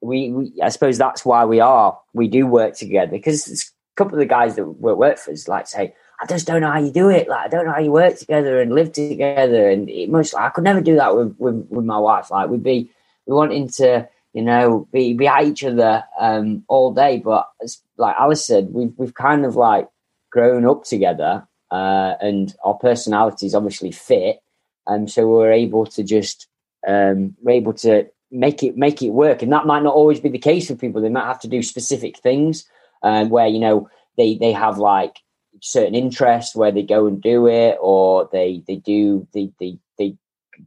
[0.00, 3.56] we, we I suppose that's why we are we do work together because a
[3.96, 6.80] couple of the guys that work for us like say I just don't know how
[6.80, 7.28] you do it.
[7.28, 9.68] Like I don't know how you work together and live together.
[9.68, 12.30] And it must like I could never do that with with, with my wife.
[12.30, 12.90] Like we'd be
[13.26, 17.18] we wanting to you know be be at each other um, all day.
[17.18, 17.48] But
[17.96, 19.88] like Alice said, we've we've kind of like
[20.30, 24.40] grown up together, uh, and our personalities obviously fit,
[24.86, 26.48] and so we're able to just
[26.86, 29.42] um, we're able to make it make it work.
[29.42, 31.00] And that might not always be the case for people.
[31.00, 32.66] They might have to do specific things
[33.02, 35.20] um, where you know they they have like
[35.64, 40.14] certain interests where they go and do it or they they do they they they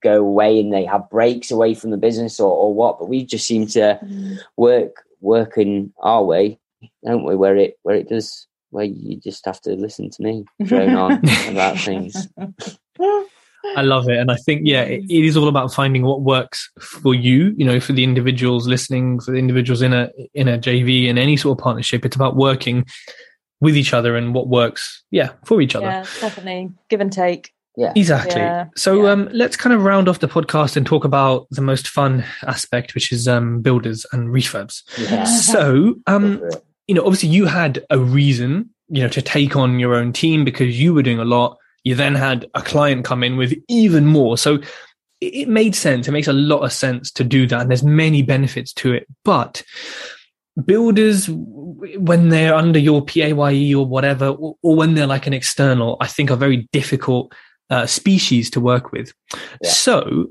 [0.02, 3.24] go away and they have breaks away from the business or, or what but we
[3.24, 4.40] just seem to mm.
[4.58, 6.58] work work in our way
[7.06, 10.44] don't we where it where it does where you just have to listen to me
[10.64, 11.12] drone on
[11.48, 12.28] about things
[13.76, 14.18] I love it.
[14.18, 17.66] And I think, yeah, it, it is all about finding what works for you, you
[17.66, 21.36] know, for the individuals listening, for the individuals in a, in a JV in any
[21.36, 22.06] sort of partnership.
[22.06, 22.86] It's about working
[23.60, 25.88] with each other and what works, yeah, for each other.
[25.88, 26.72] Yeah, definitely.
[26.90, 27.54] Give and take.
[27.76, 27.94] Yeah.
[27.96, 28.42] Exactly.
[28.42, 28.66] Yeah.
[28.76, 29.12] So yeah.
[29.12, 32.96] um let's kind of round off the podcast and talk about the most fun aspect,
[32.96, 34.82] which is um builders and refurbs.
[34.98, 35.26] Yeah.
[35.26, 36.42] So um
[36.88, 40.44] you know, obviously you had a reason, you know, to take on your own team
[40.44, 41.58] because you were doing a lot.
[41.84, 44.38] You then had a client come in with even more.
[44.38, 44.60] So
[45.22, 46.08] it made sense.
[46.08, 47.62] It makes a lot of sense to do that.
[47.62, 49.08] And there's many benefits to it.
[49.24, 49.64] But
[50.66, 55.98] builders when they're under your PAYE or whatever, or, or, when they're like an external,
[56.02, 57.34] I think are very difficult
[57.70, 59.14] uh, species to work with.
[59.62, 59.70] Yeah.
[59.70, 60.28] So,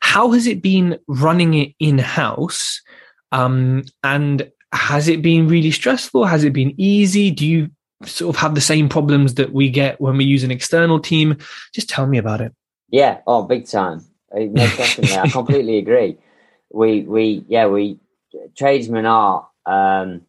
[0.00, 2.80] how has it been running it in house?
[3.32, 6.24] Um, and has it been really stressful?
[6.24, 7.30] Has it been easy?
[7.30, 7.70] Do you
[8.04, 11.36] sort of have the same problems that we get when we use an external team?
[11.74, 12.52] Just tell me about it.
[12.88, 14.04] Yeah, oh, big time.
[14.32, 16.16] No, definitely, I completely agree.
[16.72, 17.98] We, we, yeah, we
[18.56, 20.22] tradesmen are um,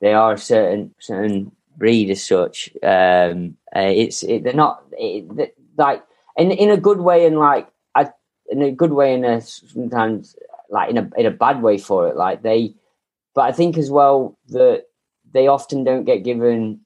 [0.00, 2.70] they are a certain certain breed as such.
[2.82, 6.02] Um, uh, it's it, they're not it, like
[6.36, 8.10] in in a good way and like I,
[8.48, 10.36] in a good way and a sometimes
[10.70, 12.16] like in a in a bad way for it.
[12.16, 12.74] Like they,
[13.34, 14.84] but I think as well that
[15.32, 16.80] they often don't get given.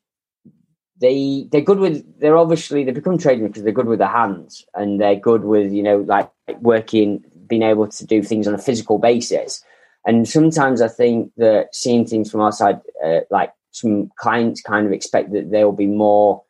[1.00, 4.64] They they're good with they're obviously they become tradesmen because they're good with their hands
[4.74, 6.30] and they're good with you know like
[6.60, 9.62] working being able to do things on a physical basis
[10.06, 14.92] and sometimes I think that seeing things from outside, uh, like some clients kind of
[14.92, 16.42] expect that they'll be more,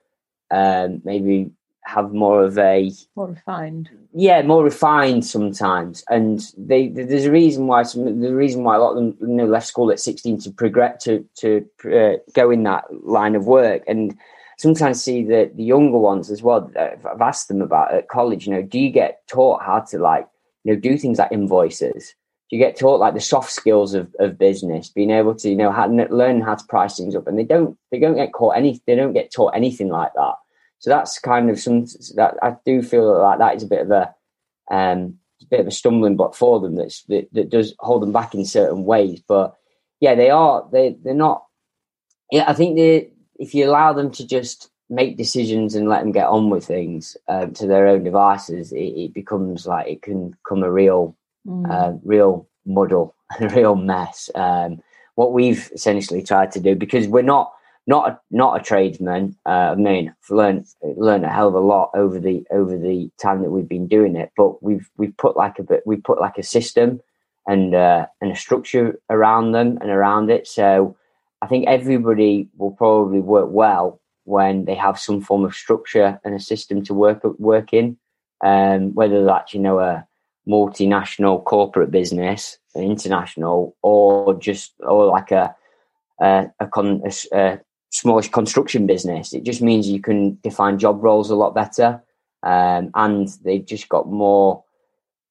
[0.51, 1.51] um, maybe
[1.85, 3.91] have more of a more refined.
[4.13, 8.79] Yeah, more refined sometimes, and they, there's a reason why some the reason why a
[8.79, 12.51] lot of them you know left school at 16 to progress to to uh, go
[12.51, 14.17] in that line of work, and
[14.59, 16.71] sometimes see the the younger ones as well.
[16.79, 18.47] I've asked them about at college.
[18.47, 20.27] You know, do you get taught how to like
[20.65, 22.15] you know do things like invoices?
[22.51, 25.73] You get taught like the soft skills of, of business, being able to you know
[25.73, 28.81] how, learn how to price things up, and they don't they don't get caught any
[28.87, 30.35] they don't get taught anything like that.
[30.79, 31.87] So that's kind of some
[32.17, 34.15] that I do feel like that is a bit of a
[34.71, 38.13] um a bit of a stumbling block for them that's, that that does hold them
[38.13, 39.23] back in certain ways.
[39.27, 39.55] But
[40.01, 41.45] yeah, they are they they're not.
[42.31, 46.13] Yeah, I think they if you allow them to just make decisions and let them
[46.13, 50.31] get on with things um, to their own devices, it, it becomes like it can
[50.31, 51.17] become a real
[51.47, 51.71] mm.
[51.71, 54.31] uh, real muddle, a real mess.
[54.35, 54.83] Um,
[55.15, 57.53] what we've essentially tried to do because we're not
[57.87, 59.37] not a, not a tradesman.
[59.45, 63.43] Uh, I mean, learned learned a hell of a lot over the over the time
[63.43, 64.33] that we've been doing it.
[64.37, 67.01] But we've we've put like a bit we put like a system
[67.47, 70.47] and uh, and a structure around them and around it.
[70.47, 70.97] So
[71.43, 76.35] I think everybody will probably work well when they have some form of structure and
[76.35, 77.99] a system to work work in.
[78.43, 80.07] Um, whether that's you know a
[80.49, 85.55] multinational corporate business, international, or just or like a
[86.21, 89.33] a, a, con, a, a smallish construction business.
[89.33, 92.03] It just means you can define job roles a lot better,
[92.43, 94.65] um, and they've just got more,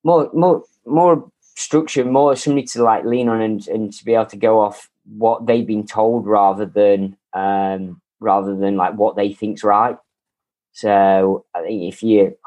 [0.03, 4.25] more, more, more structure, more somebody to like lean on and, and to be able
[4.27, 9.33] to go off what they've been told rather than um, rather than like what they
[9.33, 9.97] think's right.
[10.71, 12.37] So I think if you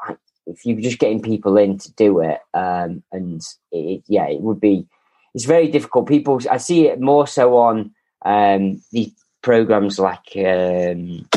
[0.47, 3.41] if you're just getting people in to do it, um, and
[3.71, 4.87] it, yeah, it would be
[5.33, 6.07] it's very difficult.
[6.07, 7.91] People I see it more so on
[8.25, 11.27] um, the programs like um,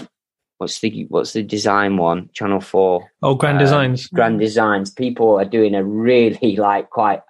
[0.58, 2.30] what's the what's the design one?
[2.32, 3.10] Channel Four.
[3.22, 4.06] Oh, Grand um, Designs.
[4.08, 4.90] Grand Designs.
[4.90, 7.22] People are doing a really like quite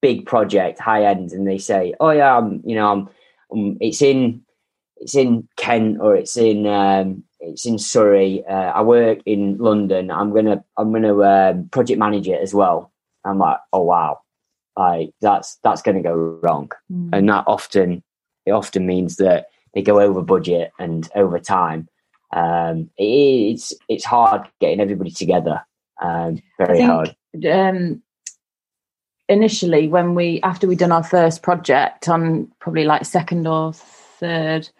[0.00, 3.08] big project, high end, and they say, "Oh yeah, I'm you know I'm,
[3.52, 4.42] um, it's in
[4.96, 8.44] it's in Kent or it's in um, it's in Surrey.
[8.46, 10.10] Uh, I work in London.
[10.10, 12.92] I'm gonna I'm gonna um, project manage it as well."
[13.24, 14.20] I'm like, "Oh wow."
[14.76, 17.10] Like that's that's going to go wrong, mm.
[17.12, 18.02] and that often
[18.46, 21.88] it often means that they go over budget and over time.
[22.32, 23.04] Um, it,
[23.52, 25.60] it's it's hard getting everybody together.
[26.00, 27.16] Um, very think, hard.
[27.50, 28.02] Um,
[29.28, 34.70] initially, when we after we'd done our first project on probably like second or third,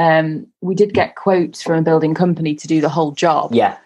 [0.00, 3.54] um, we did get quotes from a building company to do the whole job.
[3.54, 3.76] Yeah.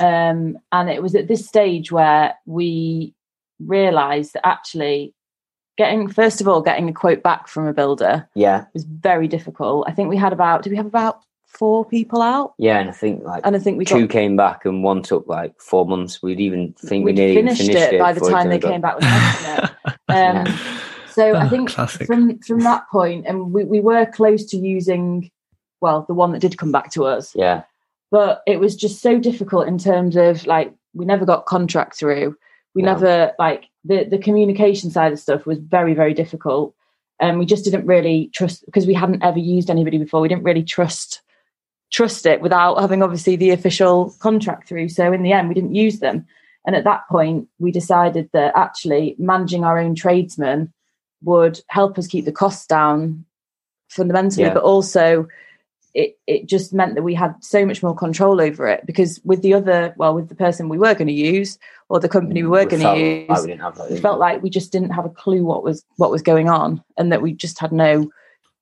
[0.00, 3.14] Um, and it was at this stage where we
[3.60, 5.14] realised that actually
[5.78, 9.84] getting first of all getting a quote back from a builder yeah was very difficult
[9.86, 12.92] i think we had about did we have about four people out yeah and i
[12.92, 15.86] think like and i think we two got, came back and one took like four
[15.86, 18.80] months we'd even think we'd we finished, finished, it, it by the time they came
[18.80, 19.70] back with it
[20.08, 20.58] um, yeah.
[21.10, 22.06] so i think Classic.
[22.06, 25.30] from from that point and we, we were close to using
[25.80, 27.34] well the one that did come back to us.
[27.34, 27.62] Yeah.
[28.10, 32.36] But it was just so difficult in terms of like we never got contract through.
[32.74, 32.92] We no.
[32.92, 36.74] never like the the communication side of stuff was very very difficult.
[37.20, 40.20] And we just didn't really trust because we hadn't ever used anybody before.
[40.20, 41.22] We didn't really trust
[41.90, 44.88] trust it without having obviously the official contract through.
[44.88, 46.26] So in the end we didn't use them.
[46.66, 50.72] And at that point we decided that actually managing our own tradesmen
[51.22, 53.24] would help us keep the costs down
[53.88, 54.54] fundamentally yeah.
[54.54, 55.28] but also
[55.94, 59.42] it it just meant that we had so much more control over it because with
[59.42, 62.48] the other well with the person we were going to use or the company we
[62.48, 65.10] were going to use like we, that, we felt like we just didn't have a
[65.10, 68.10] clue what was what was going on and that we just had no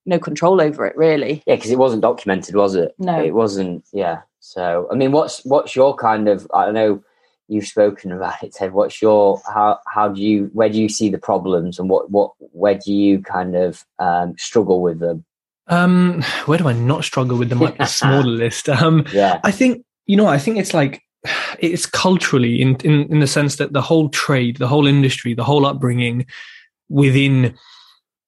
[0.06, 1.42] no control over it really.
[1.46, 2.94] Yeah because it wasn't documented was it?
[2.98, 3.22] No.
[3.22, 4.22] It wasn't yeah.
[4.40, 7.02] So i mean what's what's your kind of i don't know
[7.48, 8.68] you've spoken about it Tej.
[8.68, 12.32] What's your how how do you where do you see the problems and what what
[12.38, 15.24] where do you kind of um, struggle with them
[15.68, 18.68] um, where do I not struggle with the smaller list?
[18.68, 19.40] Um, yeah.
[19.44, 20.26] I think you know.
[20.26, 21.02] I think it's like
[21.58, 25.44] it's culturally in, in in the sense that the whole trade, the whole industry, the
[25.44, 26.26] whole upbringing
[26.88, 27.54] within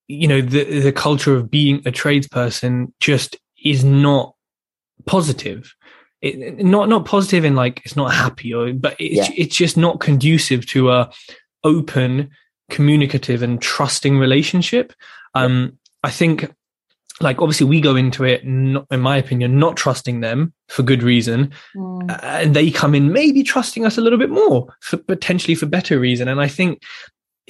[0.07, 4.35] you know the the culture of being a tradesperson just is not
[5.07, 5.75] positive.
[6.21, 9.35] It, not not positive in like it's not happy or but it's yeah.
[9.39, 11.11] it's just not conducive to a
[11.65, 12.31] open
[12.69, 14.93] communicative and trusting relationship
[15.35, 16.53] um i think
[17.21, 21.03] like obviously we go into it not, in my opinion not trusting them for good
[21.03, 22.21] reason mm.
[22.23, 25.99] and they come in maybe trusting us a little bit more for potentially for better
[25.99, 26.83] reason and i think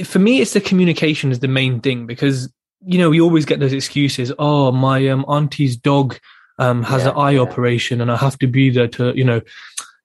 [0.05, 2.53] for me it's the communication is the main thing because
[2.85, 6.19] you know we always get those excuses oh my um, auntie's dog
[6.59, 7.41] um, has yeah, an eye yeah.
[7.41, 9.41] operation and i have to be there to you know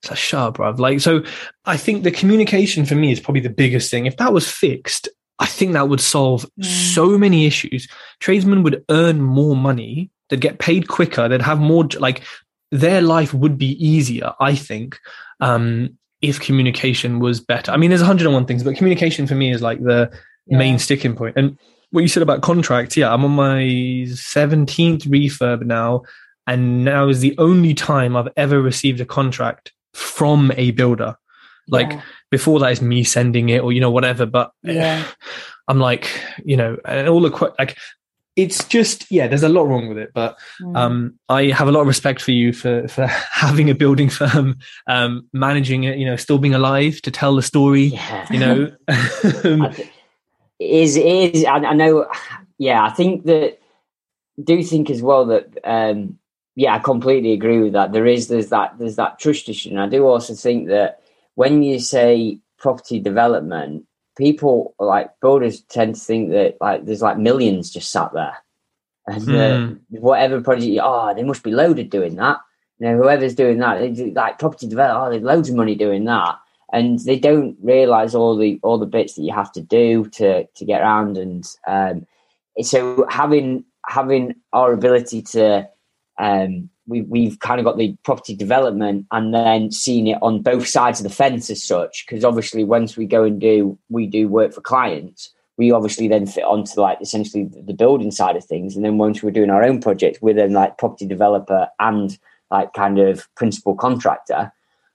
[0.05, 0.77] it's a shut up, bruv.
[0.77, 1.23] Like, so
[1.65, 4.05] I think the communication for me is probably the biggest thing.
[4.05, 5.09] If that was fixed,
[5.39, 6.65] I think that would solve mm.
[6.65, 7.87] so many issues.
[8.19, 12.23] Tradesmen would earn more money, they'd get paid quicker, they'd have more, like,
[12.71, 14.97] their life would be easier, I think,
[15.41, 17.71] um, if communication was better.
[17.71, 20.09] I mean, there's 101 things, but communication for me is like the
[20.47, 20.57] yeah.
[20.57, 21.35] main sticking point.
[21.37, 21.57] And
[21.91, 26.03] what you said about contracts, yeah, I'm on my 17th refurb now,
[26.47, 31.17] and now is the only time I've ever received a contract from a builder.
[31.67, 32.01] Like, yeah
[32.35, 35.05] before that is me sending it or you know whatever but yeah.
[35.69, 37.77] i'm like you know and all the like
[38.35, 40.75] it's just yeah there's a lot wrong with it but mm.
[40.75, 44.57] um i have a lot of respect for you for for having a building firm
[44.87, 48.27] um managing it you know still being alive to tell the story yeah.
[48.29, 48.69] you know
[50.59, 52.05] is is I, I know
[52.57, 53.59] yeah i think that
[54.43, 56.19] do think as well that um
[56.55, 59.79] yeah i completely agree with that there is there's that there's that trust issue and
[59.79, 60.99] i do also think that
[61.35, 63.85] when you say property development,
[64.17, 68.37] people like builders tend to think that like there's like millions just sat there,
[69.07, 69.79] and mm.
[69.89, 72.39] whatever project, oh, they must be loaded doing that.
[72.79, 75.75] You know, whoever's doing that, they do, like property development, oh, there's loads of money
[75.75, 76.37] doing that,
[76.73, 80.45] and they don't realize all the all the bits that you have to do to
[80.45, 82.07] to get around, and um,
[82.61, 85.69] so having having our ability to
[86.17, 90.67] um, we, we've kind of got the property development and then seeing it on both
[90.67, 94.27] sides of the fence as such because obviously once we go and do we do
[94.27, 98.75] work for clients we obviously then fit onto like essentially the building side of things
[98.75, 102.17] and then once we're doing our own project, we're then like property developer and
[102.51, 104.51] like kind of principal contractor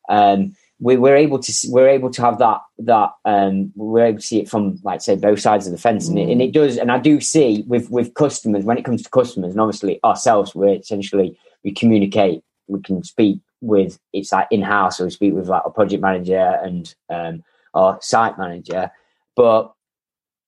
[0.08, 4.26] um, we, we're able to we're able to have that that um, we're able to
[4.26, 6.10] see it from like say both sides of the fence mm.
[6.10, 9.02] and, it, and it does and I do see with with customers when it comes
[9.02, 14.48] to customers and obviously ourselves we're essentially we communicate we can speak with it's like
[14.50, 17.42] in house or we speak with like a project manager and um,
[17.74, 18.90] our site manager
[19.36, 19.72] but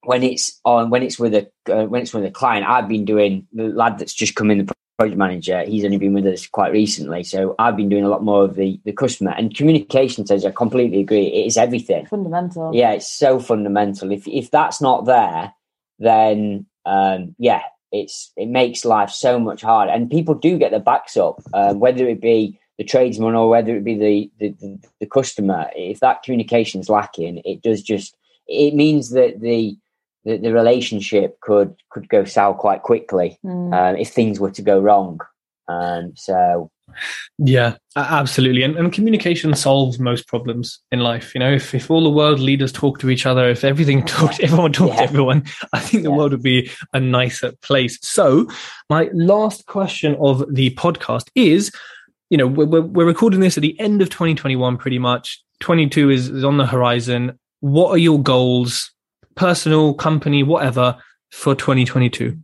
[0.05, 3.05] when it's on when it's with a uh, when it's with a client i've been
[3.05, 6.47] doing the lad that's just come in the project manager, he's only been with us
[6.47, 7.25] quite recently.
[7.25, 10.51] So I've been doing a lot more of the, the customer and communication says I
[10.51, 11.27] completely agree.
[11.27, 12.07] It is everything.
[12.07, 12.75] Fundamental.
[12.75, 14.13] Yeah, it's so fundamental.
[14.13, 15.53] If if that's not there,
[15.99, 19.93] then um, yeah, it's it makes life so much harder.
[19.93, 23.77] And people do get their backs up, um, whether it be the tradesman or whether
[23.77, 25.71] it be the, the, the, customer.
[25.77, 28.17] If that communication is lacking, it does just
[28.49, 29.77] it means that the
[30.25, 33.75] the, the relationship could could go south quite quickly mm.
[33.75, 35.21] um, if things were to go wrong.
[35.81, 36.71] And so,
[37.39, 38.63] yeah, absolutely.
[38.63, 41.35] And, and communication solves most problems in life.
[41.35, 44.41] You know, if, if all the world leaders talk to each other, if everything talked,
[44.41, 44.99] everyone talked yeah.
[44.99, 46.17] to everyone, I think the yeah.
[46.17, 47.99] world would be a nicer place.
[48.03, 48.49] So,
[48.91, 51.73] my last question of the podcast is,
[52.31, 55.43] you know, we're, we're recording this at the end of 2021, pretty much.
[55.61, 57.39] 22 is, is on the horizon.
[57.61, 58.91] What are your goals
[59.35, 60.97] personal, company, whatever,
[61.31, 62.39] for 2022?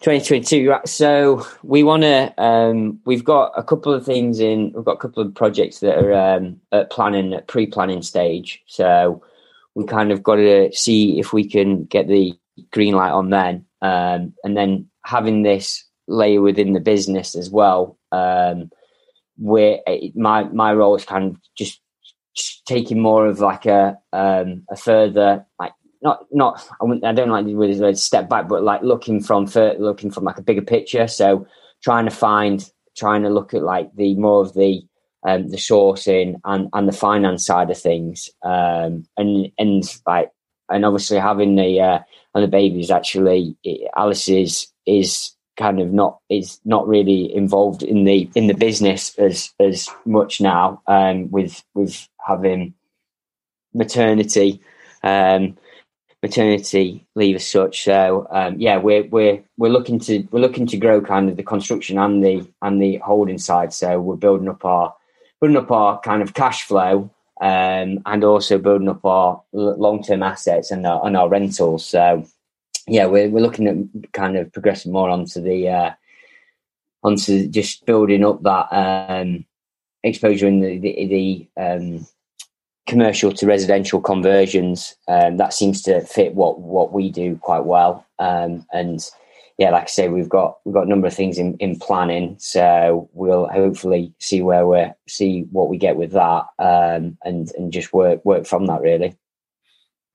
[0.00, 0.88] 2022 right?
[0.88, 4.98] So we want to um, we've got a couple of things in we've got a
[4.98, 8.62] couple of projects that are um, at planning at pre-planning stage.
[8.66, 9.22] So
[9.74, 12.32] we kind of got to see if we can get the
[12.72, 13.66] green light on then.
[13.82, 18.70] Um, and then having this layer within the business as well um,
[19.36, 19.80] where
[20.14, 21.80] my my role is kind of just
[22.64, 25.72] taking more of like a um, a further like
[26.02, 29.46] not not I, don't like the word step back, but like looking from
[29.78, 31.06] looking from like a bigger picture.
[31.06, 31.46] So
[31.82, 34.82] trying to find, trying to look at like the more of the
[35.26, 40.30] um, the sourcing and and the finance side of things, um, and and like
[40.70, 41.98] and obviously having the uh,
[42.34, 43.56] and the babies actually
[43.96, 49.14] Alice is is kind of not is not really involved in the in the business
[49.18, 52.72] as as much now um, with with having
[53.74, 54.60] maternity
[55.02, 55.56] um,
[56.22, 57.84] maternity leave as such.
[57.84, 61.42] So um, yeah we're we're we're looking to we're looking to grow kind of the
[61.42, 63.72] construction and the and the holding side.
[63.72, 64.94] So we're building up our
[65.40, 67.10] building up our kind of cash flow
[67.40, 71.86] um, and also building up our long-term assets and our, and our rentals.
[71.86, 72.26] So
[72.86, 75.92] yeah, we're we're looking at kind of progressing more onto the uh,
[77.02, 79.46] onto just building up that um,
[80.02, 82.06] exposure in the the, the um,
[82.86, 84.96] commercial to residential conversions.
[85.08, 88.06] Um, that seems to fit what what we do quite well.
[88.18, 89.00] Um, and
[89.58, 92.36] yeah, like I say, we've got we've got a number of things in, in planning,
[92.38, 97.72] so we'll hopefully see where we're see what we get with that, um, and and
[97.72, 99.16] just work work from that really.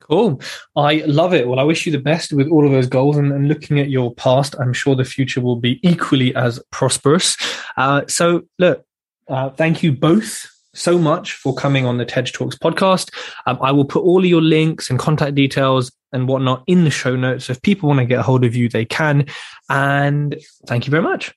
[0.01, 0.39] Cool.
[0.75, 1.47] I love it.
[1.47, 3.89] Well, I wish you the best with all of those goals and, and looking at
[3.89, 4.55] your past.
[4.59, 7.35] I'm sure the future will be equally as prosperous.
[7.75, 8.85] Uh, so, look,
[9.27, 13.13] uh, thank you both so much for coming on the Tej Talks podcast.
[13.45, 16.91] Um, I will put all of your links and contact details and whatnot in the
[16.91, 17.45] show notes.
[17.45, 19.25] So if people want to get a hold of you, they can.
[19.69, 20.35] And
[20.67, 21.33] thank you very much.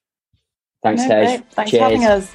[0.82, 1.42] Thanks, no, Tej.
[1.50, 1.80] Thanks Cheers.
[1.80, 2.32] for having us.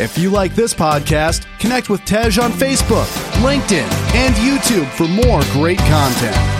[0.00, 3.06] If you like this podcast, connect with Tej on Facebook,
[3.42, 6.57] LinkedIn, and YouTube for more great content.